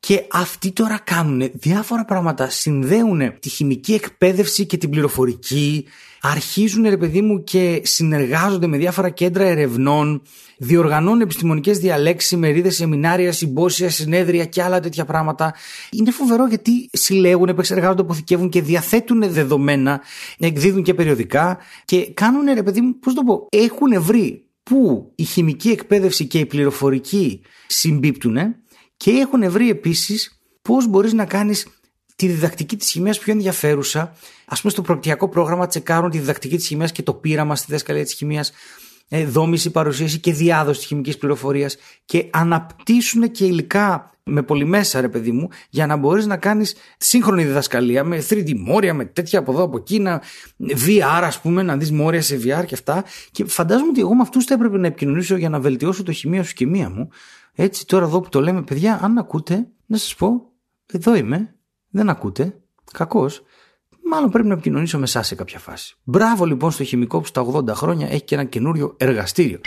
Και 0.00 0.24
αυτοί 0.30 0.72
τώρα 0.72 0.98
κάνουν 1.04 1.50
διάφορα 1.52 2.04
πράγματα. 2.04 2.50
Συνδέουν 2.50 3.38
τη 3.40 3.48
χημική 3.48 3.94
εκπαίδευση 3.94 4.66
και 4.66 4.76
την 4.76 4.90
πληροφορική. 4.90 5.84
Αρχίζουν, 6.20 6.82
ρε 6.88 6.96
παιδί 6.96 7.20
μου, 7.20 7.44
και 7.44 7.80
συνεργάζονται 7.84 8.66
με 8.66 8.76
διάφορα 8.76 9.08
κέντρα 9.08 9.44
ερευνών. 9.44 10.22
Διοργανώνουν 10.58 11.20
επιστημονικές 11.20 11.78
διαλέξεις, 11.78 12.38
μερίδε, 12.38 12.70
σεμινάρια, 12.70 13.32
συμπόσια, 13.32 13.90
συνέδρια 13.90 14.44
και 14.44 14.62
άλλα 14.62 14.80
τέτοια 14.80 15.04
πράγματα. 15.04 15.54
Είναι 15.90 16.10
φοβερό 16.10 16.46
γιατί 16.46 16.88
συλλέγουν, 16.92 17.48
επεξεργάζονται, 17.48 18.02
αποθηκεύουν 18.02 18.48
και 18.48 18.62
διαθέτουν 18.62 19.32
δεδομένα, 19.32 20.00
εκδίδουν 20.38 20.82
και 20.82 20.94
περιοδικά 20.94 21.58
και 21.84 22.10
κάνουν, 22.14 22.54
ρε 22.54 22.62
παιδί 22.62 22.80
μου, 22.80 22.98
πώς 22.98 23.14
το 23.14 23.22
πω, 23.22 23.46
έχουν 23.50 24.02
βρει 24.02 24.44
πού 24.62 25.12
η 25.14 25.22
χημική 25.22 25.68
εκπαίδευση 25.68 26.26
και 26.26 26.38
η 26.38 26.46
πληροφορική 26.46 27.40
συμπίπτουν 27.66 28.36
και 28.98 29.10
έχουν 29.10 29.50
βρει 29.50 29.70
επίσης 29.70 30.40
πώς 30.62 30.86
μπορείς 30.86 31.12
να 31.12 31.24
κάνεις 31.24 31.66
τη 32.16 32.26
διδακτική 32.26 32.76
της 32.76 32.90
χημίας 32.90 33.18
πιο 33.18 33.32
ενδιαφέρουσα. 33.32 34.00
Α 34.46 34.56
πούμε, 34.60 34.72
στο 34.72 34.82
προπτιακό 34.82 35.28
πρόγραμμα 35.28 35.66
τσεκάρουν 35.66 36.10
τη 36.10 36.18
διδακτική 36.18 36.56
της 36.56 36.66
χημίας 36.66 36.92
και 36.92 37.02
το 37.02 37.14
πείραμα 37.14 37.56
στη 37.56 37.66
διδασκαλία 37.66 38.04
της 38.04 38.12
χημίας, 38.12 38.52
ε, 39.08 39.24
δόμηση, 39.24 39.70
παρουσίαση 39.70 40.18
και 40.18 40.32
διάδοση 40.32 40.80
τη 40.80 40.86
χημικής 40.86 41.18
πληροφορίας 41.18 41.76
και 42.04 42.26
αναπτύσσουν 42.30 43.30
και 43.30 43.44
υλικά 43.44 44.12
με 44.28 44.42
πολυμέσα, 44.42 45.00
ρε 45.00 45.08
παιδί 45.08 45.30
μου, 45.30 45.48
για 45.70 45.86
να 45.86 45.96
μπορείς 45.96 46.26
να 46.26 46.36
κάνεις 46.36 46.74
σύγχρονη 46.98 47.44
διδασκαλία 47.44 48.04
με 48.04 48.24
3D 48.28 48.54
μόρια, 48.56 48.94
με 48.94 49.04
τέτοια 49.04 49.38
από 49.38 49.52
εδώ 49.52 49.62
από 49.62 49.76
εκεί, 49.76 49.98
να, 49.98 50.22
VR, 50.86 51.22
ας 51.22 51.40
πούμε, 51.40 51.62
να 51.62 51.76
δεις 51.76 51.92
μόρια 51.92 52.22
σε 52.22 52.36
VR 52.36 52.64
και 52.66 52.74
αυτά. 52.74 53.04
Και 53.30 53.44
φαντάζομαι 53.44 53.88
ότι 53.88 54.00
εγώ 54.00 54.14
με 54.14 54.22
αυτούς 54.22 54.44
θα 54.44 54.54
έπρεπε 54.54 54.78
να 54.78 54.86
επικοινωνήσω 54.86 55.36
για 55.36 55.48
να 55.48 55.60
βελτιώσω 55.60 56.02
το 56.02 56.12
χημία 56.12 56.42
σου 56.42 56.54
και 56.54 56.66
μία 56.66 56.90
μου. 56.90 57.08
Έτσι 57.60 57.86
τώρα 57.86 58.04
εδώ 58.04 58.20
που 58.20 58.28
το 58.28 58.40
λέμε, 58.40 58.62
παιδιά, 58.62 58.98
αν 59.02 59.18
ακούτε, 59.18 59.68
να 59.86 59.96
σας 59.96 60.14
πω, 60.14 60.52
εδώ 60.92 61.14
είμαι, 61.14 61.54
δεν 61.90 62.08
ακούτε, 62.08 62.60
κακός, 62.92 63.42
μάλλον 64.10 64.30
πρέπει 64.30 64.48
να 64.48 64.52
επικοινωνήσω 64.52 64.98
με 64.98 65.04
εσάς 65.04 65.26
σε 65.26 65.34
κάποια 65.34 65.58
φάση. 65.58 65.96
Μπράβο 66.04 66.44
λοιπόν 66.44 66.70
στο 66.70 66.84
χημικό 66.84 67.20
που 67.20 67.26
στα 67.26 67.46
80 67.46 67.68
χρόνια 67.68 68.08
έχει 68.08 68.22
και 68.22 68.34
ένα 68.34 68.44
καινούριο 68.44 68.94
εργαστήριο. 68.98 69.60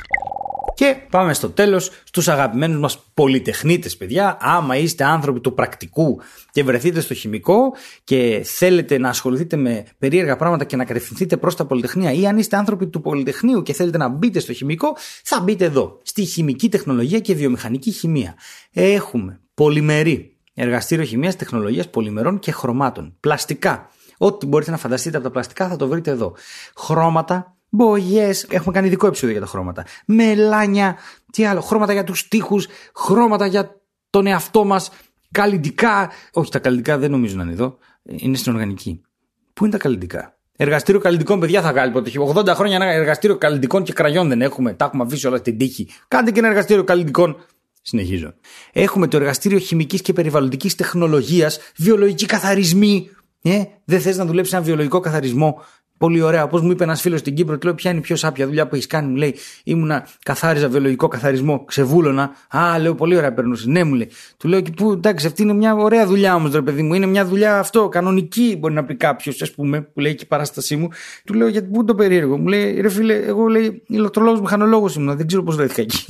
Και 0.76 0.96
πάμε 1.10 1.34
στο 1.34 1.50
τέλος 1.50 1.92
στους 2.04 2.28
αγαπημένους 2.28 2.80
μας 2.80 3.00
πολυτεχνίτες, 3.14 3.98
παιδιά. 3.98 4.38
Άμα 4.42 4.76
είστε 4.76 5.04
άνθρωποι 5.04 5.40
του 5.40 5.54
πρακτικού 5.54 6.22
και 6.52 6.64
βρεθείτε 6.64 7.00
στο 7.00 7.14
χημικό 7.14 7.74
και 8.04 8.42
θέλετε 8.46 8.98
να 8.98 9.10
ασχοληθείτε 9.10 9.56
με 9.56 9.86
περίεργα 9.98 10.36
πράγματα 10.36 10.64
και 10.64 10.76
να 10.76 10.86
κατευθυνθείτε 10.86 11.38
προς 11.38 11.56
τα 11.56 11.66
πολυτεχνία, 11.66 12.12
ή 12.12 12.28
αν 12.28 12.38
είστε 12.38 12.58
άνθρωποι 12.58 12.88
του 12.88 13.02
πολυτεχνείου 13.02 13.62
και 13.62 13.74
θέλετε 13.74 13.98
να 13.98 14.08
μπείτε 14.08 14.40
στο 14.40 14.54
χημικό, 14.54 14.96
θα 15.24 15.42
μπείτε 15.42 15.66
εδώ, 15.66 16.00
στη 16.04 16.26
χημική 16.26 16.70
τεχνολογία 16.70 17.20
και 17.20 17.34
βιομηχανική 17.34 17.92
χημεία. 17.92 18.36
Έχουμε 18.72 19.40
πολυμερή 19.54 20.38
εργαστήριο 20.54 21.06
χημίας, 21.06 21.36
τεχνολογίας 21.36 21.90
πολυμερών 21.90 22.40
και 22.40 22.52
χρωμάτων. 22.52 23.16
Πλαστικά. 23.20 23.90
Ό,τι 24.18 24.46
μπορείτε 24.46 24.72
να 24.72 24.78
φανταστείτε 24.78 25.18
από 25.18 25.26
τα 25.26 25.32
πλαστικά 25.32 25.68
θα 25.68 25.76
το 25.76 25.88
βρείτε 25.88 26.12
εδώ. 26.12 26.36
Χρώματα, 26.76 27.56
μπογιές. 27.72 28.46
Έχουμε 28.50 28.74
κάνει 28.74 28.88
ειδικό 28.88 29.08
επεισόδιο 29.08 29.32
για 29.32 29.46
τα 29.46 29.52
χρώματα. 29.52 29.86
Μελάνια, 30.06 30.98
τι 31.32 31.46
άλλο, 31.46 31.62
χρώματα 31.62 31.94
για 31.94 32.04
τους 32.04 32.28
τοίχου, 32.28 32.62
χρώματα 32.96 33.46
για 33.46 33.82
τον 34.10 34.28
εαυτό 34.28 34.64
μας, 34.64 34.92
καλλιτικά. 35.32 36.12
Όχι, 36.34 36.52
τα 36.52 36.60
καλλιτικά 36.60 36.98
δεν 36.98 37.12
νομίζω 37.12 37.36
να 37.36 37.44
είναι 37.44 37.52
εδώ. 37.52 37.78
Είναι 38.04 38.38
στην 38.38 38.54
οργανική. 38.54 39.02
Πού 39.54 39.64
είναι 39.64 39.74
τα 39.74 39.80
καλλιτικά. 39.80 40.36
Εργαστήριο 40.56 41.02
καλλιτικών, 41.02 41.40
παιδιά, 41.40 41.62
θα 41.62 41.72
βγάλει 41.72 41.92
ποτέ. 41.92 42.12
80 42.36 42.48
χρόνια 42.48 42.76
ένα 42.76 42.86
εργαστήριο 42.86 43.38
καλλιτικών 43.38 43.84
και 43.84 43.94
κραγιών 43.94 44.28
δεν 44.28 44.42
έχουμε. 44.42 44.74
Τα 44.74 44.86
έχουμε 44.86 45.04
αφήσει 45.04 45.28
όλα 45.28 45.38
στην 45.38 45.58
τύχη. 45.58 45.88
Κάντε 46.08 46.32
και 46.32 46.40
ένα 46.40 46.48
εργαστήριο 46.48 46.84
καλλιτικών. 46.84 47.46
Συνεχίζω. 47.82 48.34
Έχουμε 48.72 49.08
το 49.08 49.18
εργαστήριο 49.18 49.58
χημικής 49.58 50.02
και 50.02 50.14
περιβαλλοντικής 50.14 50.76
τεχνολογίας, 50.76 51.60
βιολογική 51.78 52.26
καθαρισμοί. 52.26 53.10
Ε, 53.42 53.64
δεν 53.86 54.02
θες 54.02 54.18
να 54.18 54.26
δουλέψεις 54.26 54.54
ένα 54.54 54.62
βιολογικό 54.62 55.00
καθαρισμό 55.00 55.62
Πολύ 56.02 56.22
ωραία. 56.22 56.44
Όπως 56.44 56.62
μου 56.62 56.72
είπε 56.72 56.84
ένας 56.84 57.02
φίλος 57.02 57.20
στην 57.20 57.36
Κύπρο, 57.36 57.58
του 57.58 57.66
λέω: 57.66 57.76
Ποια 57.76 57.90
είναι 57.90 58.00
η 58.00 58.04
πιο 58.04 58.16
σάπια 58.16 58.46
δουλειά 58.46 58.68
που 58.68 58.76
έχεις 58.76 58.88
κάνει. 58.88 59.10
Μου 59.10 59.16
λέει: 59.16 59.36
Ήμουνα, 59.64 60.08
καθάριζα 60.24 60.70
βιολογικό 60.70 61.08
καθαρισμό, 61.08 61.66
ξεβούλωνα. 61.66 62.32
Α, 62.50 62.80
λέω: 62.80 62.96
Πολύ 62.96 63.16
ωραία 63.16 63.34
περνούσες. 63.34 63.66
Ναι, 63.66 63.84
μου 63.84 63.94
λέει. 63.94 64.10
Του 64.38 64.48
λέω: 64.48 64.62
Και 64.62 64.72
πού, 64.72 64.92
εντάξει, 64.92 65.28
αυτή 65.28 65.42
είναι 65.42 65.54
μια 65.54 65.76
ωραία 65.76 66.08
δουλειά 66.08 66.36
όμως, 66.36 66.54
ρε 66.54 66.62
παιδί 66.62 66.82
μου. 66.82 66.94
Είναι 66.94 67.06
μια 67.06 67.26
δουλειά 67.26 67.60
αυτό, 67.60 67.90
κανονική, 67.90 68.58
μπορεί 68.60 68.74
να 68.74 68.84
πει 68.84 68.96
κάποιος, 68.96 69.42
ας 69.42 69.52
πούμε, 69.52 69.82
που 69.82 70.00
λέει 70.00 70.16
και 70.16 70.24
η 70.24 70.28
παράστασή 70.28 70.76
μου. 70.76 70.88
Του 71.26 71.34
λέω: 71.34 71.48
Γιατί 71.48 71.68
πού 71.68 71.86
το 71.86 71.96
περίεργο. 71.96 72.38
Μου 72.38 72.48
λέει: 72.48 72.82
Ρε 72.82 72.90
φίλε, 72.90 73.16
εγώ 73.16 73.48
λέει: 73.48 73.84
Ηλεκτρολόγος 73.88 74.42
μηχανολόγος 74.42 74.96
ήμουν. 74.96 75.18
Δεν 75.18 75.28
ξέρω 75.28 75.44
πώς 75.44 75.56
βρέθηκα 75.56 75.82
εκεί. 75.82 76.06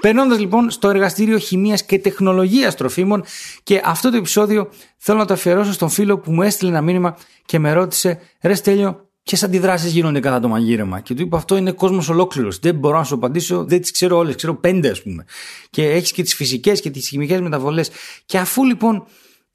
Περνώντας 0.00 0.38
λοιπόν 0.38 0.70
στο 0.70 0.88
εργαστήριο 0.88 1.38
χημίας 1.38 1.84
και 1.84 1.98
τεχνολογίας 1.98 2.74
τροφίμων 2.74 3.24
και 3.62 3.80
αυτό 3.84 4.10
το 4.10 4.16
επεισόδιο 4.16 4.68
θέλω 4.96 5.18
να 5.18 5.24
το 5.24 5.32
αφιερώσω 5.32 5.72
στον 5.72 5.88
φίλο 5.88 6.18
που 6.18 6.32
μου 6.32 6.42
έστειλε 6.42 6.70
ένα 6.70 6.80
μήνυμα 6.80 7.16
και 7.44 7.58
με 7.58 7.72
ρώτησε 7.72 8.18
Ρε 8.40 8.54
Στέλιο, 8.54 9.08
ποιες 9.22 9.42
αντιδράσεις 9.42 9.92
γίνονται 9.92 10.20
κατά 10.20 10.40
το 10.40 10.48
μαγείρεμα; 10.48 11.00
Και 11.00 11.14
του 11.14 11.22
είπα 11.22 11.36
αυτό 11.36 11.56
είναι 11.56 11.72
κόσμος 11.72 12.08
ολόκληρος. 12.08 12.58
Δεν 12.58 12.74
μπορώ 12.74 12.98
να 12.98 13.04
σου 13.04 13.14
απαντήσω, 13.14 13.64
δεν 13.64 13.80
τις 13.80 13.90
ξέρω 13.90 14.16
όλες, 14.16 14.34
ξέρω 14.34 14.54
πέντε 14.54 14.88
ας 14.88 15.02
πούμε. 15.02 15.24
Και 15.70 15.90
έχεις 15.90 16.12
και 16.12 16.22
τις 16.22 16.34
φυσικές 16.34 16.80
και 16.80 16.90
τις 16.90 17.08
χημικές 17.08 17.40
μεταβολές. 17.40 17.90
Και 18.26 18.38
αφού 18.38 18.64
λοιπόν 18.64 19.04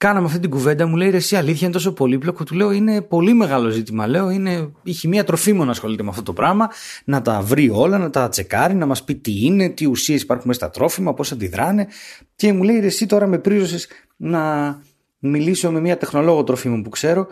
κάναμε 0.04 0.26
αυτή 0.26 0.39
την 0.39 0.50
κουβέντα, 0.50 0.88
μου 0.88 0.96
λέει 0.96 1.10
ρε, 1.10 1.18
εσύ 1.18 1.36
αλήθεια 1.36 1.68
είναι 1.68 1.76
τόσο 1.76 1.94
πολύπλοκο. 1.94 2.44
Του 2.44 2.56
λέω 2.56 2.72
είναι 2.72 3.02
πολύ 3.02 3.34
μεγάλο 3.34 3.70
ζήτημα. 3.70 4.08
Λέω 4.08 4.30
είναι 4.30 4.72
η 4.84 4.92
χημεία 4.92 5.24
τροφίμων 5.24 5.70
ασχολείται 5.70 6.04
με 6.04 6.10
αυτό 6.10 6.24
το 6.24 6.34
πράγμα, 6.34 6.70
να 7.06 7.22
τα 7.22 7.42
βρει 7.42 7.70
όλα, 7.70 7.98
να 7.98 8.10
τα 8.10 8.30
τσεκάρει, 8.30 8.74
να 8.74 8.86
μας 8.86 9.04
πει 9.04 9.16
τι 9.16 9.46
είναι, 9.46 9.70
τι 9.70 9.86
ουσίες 9.86 10.22
υπάρχουν 10.22 10.48
μέσα 10.48 10.60
στα 10.60 10.70
τρόφιμα, 10.70 11.13
πώς 11.13 11.32
αντιδράνε. 11.32 11.88
Και 12.36 12.54
μου 12.54 12.63
λέει 12.63 12.80
ρε, 12.80 12.86
εσύ 12.86 13.06
τώρα 13.06 13.28
με 13.28 13.38
πρίζωσες 13.38 13.88
να 14.16 14.82
μιλήσω 15.20 15.72
με 15.72 15.80
μια 15.80 15.98
τεχνολόγο 15.98 16.44
τροφίμων 16.44 16.84
που 16.84 16.89
ξέρω 16.89 17.28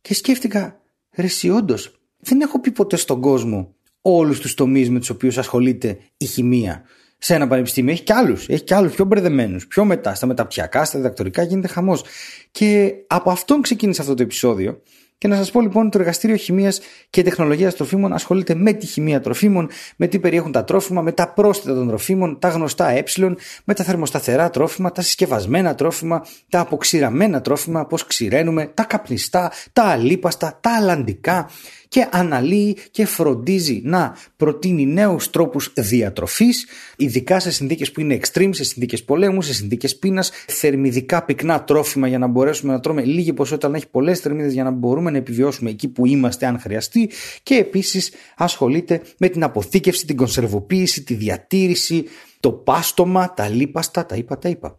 και 0.00 0.14
σκέφτηκα, 0.14 0.80
ρε, 1.16 1.24
εσύ 1.24 1.50
όντως, 1.50 2.00
δεν 2.18 2.40
έχω 2.40 2.60
πει 2.60 2.70
ποτέ 2.70 2.96
στον 2.96 3.20
κόσμο 3.20 3.74
όλους 4.00 4.40
τους 4.40 4.54
τομείς 4.54 4.90
με 4.90 4.98
τους 4.98 5.10
οποίους 5.10 5.38
ασχολείται 5.38 5.98
η 6.16 6.24
χημεία 6.24 6.82
σε 7.24 7.34
ένα 7.34 7.46
πανεπιστήμιο. 7.46 7.92
Έχει 7.92 8.02
κι 8.02 8.12
άλλους. 8.12 8.48
Έχει 8.48 8.64
κι 8.64 8.74
άλλους 8.74 8.94
πιο 8.94 9.04
μπερδεμένους. 9.04 9.66
Πιο 9.66 9.84
μετά, 9.84 10.14
στα 10.14 10.26
μεταπτυχιακά, 10.26 10.84
στα 10.84 10.98
διδακτορικά 10.98 11.42
γίνεται 11.42 11.68
χαμός. 11.68 12.04
Και 12.50 12.94
από 13.06 13.30
αυτόν 13.30 13.62
ξεκίνησε 13.62 14.00
αυτό 14.00 14.14
το 14.14 14.22
επεισόδιο. 14.22 14.82
Και 15.18 15.28
να 15.28 15.36
σας 15.36 15.50
πω 15.50 15.60
λοιπόν 15.60 15.90
το 15.90 15.98
εργαστήριο 15.98 16.36
χημίας 16.36 16.80
και 17.10 17.22
τεχνολογίας 17.22 17.74
τροφίμων 17.74 18.12
ασχολείται 18.12 18.54
με 18.54 18.72
τη 18.72 18.86
χημεία 18.86 19.20
τροφίμων, 19.20 19.68
με 19.96 20.06
τι 20.06 20.18
περιέχουν 20.18 20.52
τα 20.52 20.64
τρόφιμα, 20.64 21.02
με 21.02 21.12
τα 21.12 21.32
πρόσθετα 21.32 21.74
των 21.74 21.88
τροφίμων, 21.88 22.38
τα 22.38 22.48
γνωστά 22.48 22.88
ε, 22.88 23.04
με 23.64 23.74
τα 23.74 23.84
θερμοσταθερά 23.84 24.50
τρόφιμα, 24.50 24.92
τα 24.92 25.02
συσκευασμένα 25.02 25.74
τρόφιμα, 25.74 26.26
τα 26.48 26.60
αποξηραμένα 26.60 27.40
τρόφιμα, 27.40 27.86
πώς 27.86 28.06
ξηραίνουμε, 28.06 28.70
τα 28.74 28.84
καπνιστά, 28.84 29.52
τα 29.72 29.82
αλίπαστα, 29.82 30.58
τα 30.60 30.76
αλλαντικά, 30.76 31.50
και 31.94 32.08
αναλύει 32.10 32.76
και 32.90 33.06
φροντίζει 33.06 33.80
να 33.84 34.16
προτείνει 34.36 34.86
νέους 34.86 35.30
τρόπους 35.30 35.72
διατροφής, 35.76 36.66
ειδικά 36.96 37.40
σε 37.40 37.50
συνθήκες 37.50 37.92
που 37.92 38.00
είναι 38.00 38.18
extreme, 38.20 38.50
σε 38.52 38.64
συνθήκες 38.64 39.04
πολέμου, 39.04 39.42
σε 39.42 39.54
συνθήκες 39.54 39.98
πείνας, 39.98 40.30
θερμιδικά 40.46 41.24
πυκνά 41.24 41.64
τρόφιμα 41.64 42.08
για 42.08 42.18
να 42.18 42.26
μπορέσουμε 42.26 42.72
να 42.72 42.80
τρώμε 42.80 43.04
λίγη 43.04 43.32
ποσότητα, 43.32 43.66
αλλά 43.66 43.76
έχει 43.76 43.88
πολλές 43.88 44.20
θερμίδες 44.20 44.52
για 44.52 44.64
να 44.64 44.70
μπορούμε 44.70 45.10
να 45.10 45.16
επιβιώσουμε 45.16 45.70
εκεί 45.70 45.88
που 45.88 46.06
είμαστε, 46.06 46.46
αν 46.46 46.58
χρειαστεί. 46.58 47.10
Και 47.42 47.54
επίσης 47.54 48.12
ασχολείται 48.36 49.02
με 49.18 49.28
την 49.28 49.42
αποθήκευση, 49.42 50.06
την 50.06 50.16
κονσερβοποίηση, 50.16 51.02
τη 51.02 51.14
διατήρηση, 51.14 52.04
το 52.40 52.52
πάστομα, 52.52 53.34
τα 53.34 53.48
λίπαστα, 53.48 54.06
τα 54.06 54.16
είπα, 54.16 54.38
τα 54.38 54.48
είπα. 54.48 54.78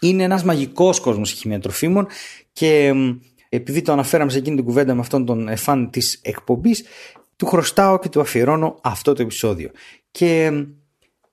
Είναι 0.00 0.22
ένας 0.22 0.44
μαγικός 0.44 1.00
κόσμος 1.00 1.32
η 1.32 1.36
χημεία 1.36 1.60
τροφίμων 1.60 2.06
και 2.52 2.92
επειδή 3.52 3.82
το 3.82 3.92
αναφέραμε 3.92 4.30
σε 4.30 4.38
εκείνη 4.38 4.56
την 4.56 4.64
κουβέντα 4.64 4.94
με 4.94 5.00
αυτόν 5.00 5.24
τον 5.24 5.56
φαν 5.56 5.90
της 5.90 6.20
εκπομπής, 6.22 6.84
του 7.36 7.46
χρωστάω 7.46 7.98
και 7.98 8.08
του 8.08 8.20
αφιερώνω 8.20 8.78
αυτό 8.82 9.12
το 9.12 9.22
επεισόδιο. 9.22 9.70
Και 10.10 10.52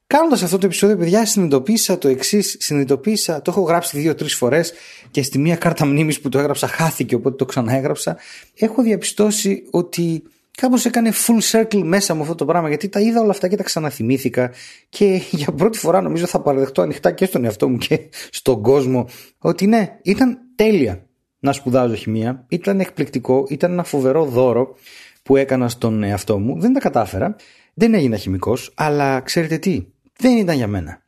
Κάνοντας 0.08 0.44
αυτό 0.44 0.58
το 0.58 0.66
επεισόδιο, 0.66 0.98
παιδιά, 0.98 1.26
συνειδητοποίησα 1.26 1.98
το 1.98 2.08
εξής. 2.08 2.56
Συνειδητοποίησα, 2.60 3.42
το 3.42 3.52
έχω 3.52 3.62
γράψει 3.62 3.98
δύο-τρεις 3.98 4.36
φορές 4.36 4.74
και 5.12 5.24
στη 5.24 5.40
μία 5.40 5.56
κάρτα 5.56 5.86
μνήμης 5.86 6.20
που 6.20 6.30
το 6.30 6.40
έγραψα 6.40 6.68
χάθηκε, 6.68 7.16
οπότε 7.16 7.36
το 7.36 7.46
ξαναέγραψα. 7.46 8.18
Έχω 8.54 8.82
διαπιστώσει 8.82 9.64
ότι 9.72 10.24
κάπως 10.58 10.86
έκανε 10.86 11.12
full 11.26 11.52
circle 11.52 11.82
μέσα 11.84 12.14
μου 12.14 12.22
αυτό 12.22 12.36
το 12.36 12.46
πράγμα, 12.46 12.68
γιατί 12.68 12.90
τα 12.90 13.00
είδα 13.00 13.22
όλα 13.22 13.32
αυτά 13.32 13.48
και 13.48 13.56
τα 13.56 13.64
ξαναθυμήθηκα. 13.64 14.52
Και 14.90 15.22
για 15.40 15.52
πρώτη 15.52 15.78
φορά 15.78 16.02
νομίζω 16.02 16.26
θα 16.26 16.40
παραδεχτώ 16.40 16.82
ανοιχτά 16.82 17.12
και 17.12 17.26
στον 17.26 17.46
εαυτό 17.46 17.70
μου 17.70 17.78
και 17.78 18.00
στον 18.30 18.62
κόσμο 18.62 19.08
ότι 19.38 19.68
ναι, 19.68 20.00
ήταν 20.04 20.38
τέλεια 20.56 21.07
να 21.39 21.52
σπουδάζω 21.52 21.95
χημεία. 21.95 22.45
Ήταν 22.47 22.80
εκπληκτικό, 22.80 23.45
ήταν 23.50 23.71
ένα 23.71 23.84
φοβερό 23.84 24.26
δώρο 24.26 24.76
που 25.23 25.36
έκανα 25.36 25.69
στον 25.69 26.04
εαυτό 26.04 26.39
μου. 26.39 26.60
Δεν 26.60 26.73
τα 26.73 26.80
κατάφερα. 26.80 27.36
Δεν 27.73 27.93
έγινα 27.93 28.17
χημικός, 28.17 28.71
αλλά 28.76 29.19
ξέρετε 29.19 29.58
τι, 29.58 29.86
δεν 30.17 30.38
ήταν 30.38 30.56
για 30.56 30.67
μένα. 30.67 31.02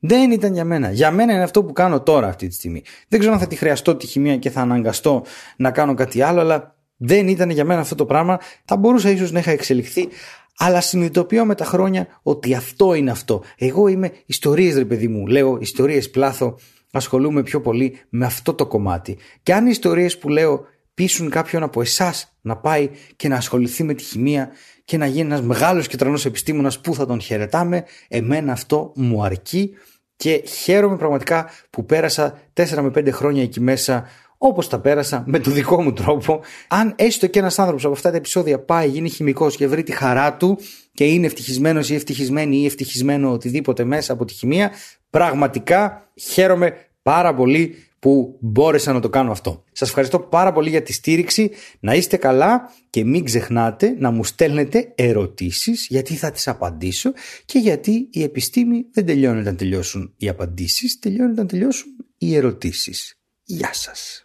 Δεν 0.00 0.30
ήταν 0.30 0.52
για 0.52 0.64
μένα. 0.64 0.90
Για 0.90 1.10
μένα 1.10 1.32
είναι 1.32 1.42
αυτό 1.42 1.64
που 1.64 1.72
κάνω 1.72 2.00
τώρα 2.00 2.28
αυτή 2.28 2.48
τη 2.48 2.54
στιγμή. 2.54 2.82
Δεν 3.08 3.18
ξέρω 3.18 3.34
αν 3.34 3.40
θα 3.40 3.46
τη 3.46 3.56
χρειαστώ 3.56 3.96
τη 3.96 4.06
χημεία 4.06 4.36
και 4.36 4.50
θα 4.50 4.60
αναγκαστώ 4.60 5.24
να 5.56 5.70
κάνω 5.70 5.94
κάτι 5.94 6.22
άλλο, 6.22 6.40
αλλά 6.40 6.76
δεν 6.96 7.28
ήταν 7.28 7.50
για 7.50 7.64
μένα 7.64 7.80
αυτό 7.80 7.94
το 7.94 8.04
πράγμα. 8.04 8.38
Θα 8.64 8.76
μπορούσα 8.76 9.10
ίσως 9.10 9.32
να 9.32 9.38
είχα 9.38 9.50
εξελιχθεί, 9.50 10.08
αλλά 10.58 10.80
συνειδητοποιώ 10.80 11.44
με 11.44 11.54
τα 11.54 11.64
χρόνια 11.64 12.06
ότι 12.22 12.54
αυτό 12.54 12.94
είναι 12.94 13.10
αυτό. 13.10 13.42
Εγώ 13.58 13.88
είμαι 13.88 14.12
ιστορίες, 14.26 14.74
ρε 14.74 14.84
παιδί 14.84 15.08
μου. 15.08 15.26
Λέω 15.26 15.58
ιστορίες 15.60 16.10
πλάθο. 16.10 16.58
Ασχολούμαι 16.92 17.42
πιο 17.42 17.60
πολύ 17.60 17.98
με 18.08 18.26
αυτό 18.26 18.54
το 18.54 18.66
κομμάτι. 18.66 19.18
Και 19.42 19.54
αν 19.54 19.66
οι 19.66 19.70
ιστορίες 19.70 20.18
που 20.18 20.28
λέω 20.28 20.64
πείσουν 20.94 21.30
κάποιον 21.30 21.62
από 21.62 21.80
εσάς 21.80 22.36
να 22.40 22.56
πάει 22.56 22.90
και 23.16 23.28
να 23.28 23.36
ασχοληθεί 23.36 23.84
με 23.84 23.94
τη 23.94 24.02
χημεία 24.02 24.50
και 24.84 24.96
να 24.96 25.06
γίνει 25.06 25.26
ένας 25.26 25.42
μεγάλος 25.42 25.86
και 25.86 25.96
τρανός 25.96 26.24
επιστήμονας 26.24 26.80
που 26.80 26.94
θα 26.94 27.06
τον 27.06 27.20
χαιρετάμε, 27.20 27.84
εμένα 28.08 28.52
αυτό 28.52 28.92
μου 28.96 29.24
αρκεί 29.24 29.74
και 30.16 30.42
χαίρομαι 30.46 30.96
πραγματικά 30.96 31.50
που 31.70 31.84
πέρασα 31.84 32.38
4 32.52 32.68
με 32.82 32.90
5 32.94 33.10
χρόνια 33.12 33.42
εκεί 33.42 33.60
μέσα 33.60 34.06
όπως 34.42 34.68
τα 34.68 34.80
πέρασα 34.80 35.24
με 35.26 35.38
το 35.38 35.50
δικό 35.50 35.82
μου 35.82 35.92
τρόπο. 35.92 36.40
Αν 36.68 36.92
έστω 36.96 37.26
και 37.26 37.38
ένας 37.38 37.58
άνθρωπος 37.58 37.84
από 37.84 37.94
αυτά 37.94 38.10
τα 38.10 38.16
επεισόδια 38.16 38.58
πάει, 38.58 38.88
γίνει 38.88 39.08
χημικός 39.08 39.56
και 39.56 39.66
βρει 39.66 39.82
τη 39.82 39.92
χαρά 39.92 40.36
του 40.36 40.58
και 40.94 41.04
είναι 41.04 41.26
ευτυχισμένος 41.26 41.90
ή 41.90 41.94
ευτυχισμένη 41.94 42.56
ή 42.56 42.66
ευτυχισμένο 42.66 43.32
οτιδήποτε 43.32 43.84
μέσα 43.84 44.12
από 44.12 44.24
τη 44.24 44.34
χημεία, 44.34 44.70
πραγματικά 45.10 46.10
χαίρομαι 46.14 46.74
πάρα 47.02 47.34
πολύ 47.34 47.74
που 47.98 48.38
μπόρεσα 48.40 48.92
να 48.92 49.00
το 49.00 49.08
κάνω 49.08 49.30
αυτό. 49.30 49.64
Σας 49.72 49.88
ευχαριστώ 49.88 50.18
πάρα 50.18 50.52
πολύ 50.52 50.68
για 50.68 50.82
τη 50.82 50.92
στήριξη, 50.92 51.50
να 51.80 51.94
είστε 51.94 52.16
καλά 52.16 52.72
και 52.90 53.04
μην 53.04 53.24
ξεχνάτε 53.24 53.94
να 53.98 54.10
μου 54.10 54.24
στέλνετε 54.24 54.92
ερωτήσεις 54.94 55.86
γιατί 55.88 56.14
θα 56.14 56.30
τις 56.30 56.48
απαντήσω 56.48 57.12
και 57.44 57.58
γιατί 57.58 58.08
η 58.10 58.22
επιστήμη 58.22 58.86
δεν 58.92 59.06
τελειώνει 59.06 59.40
όταν 59.40 59.56
τελειώσουν 59.56 60.14
οι 60.16 60.28
απαντήσεις, 60.28 60.98
τελειώνει 60.98 61.32
όταν 61.32 61.46
τελειώσουν 61.46 61.88
οι 62.18 62.36
ερωτήσεις. 62.36 63.14
Γεια 63.44 63.72
σας. 63.72 64.24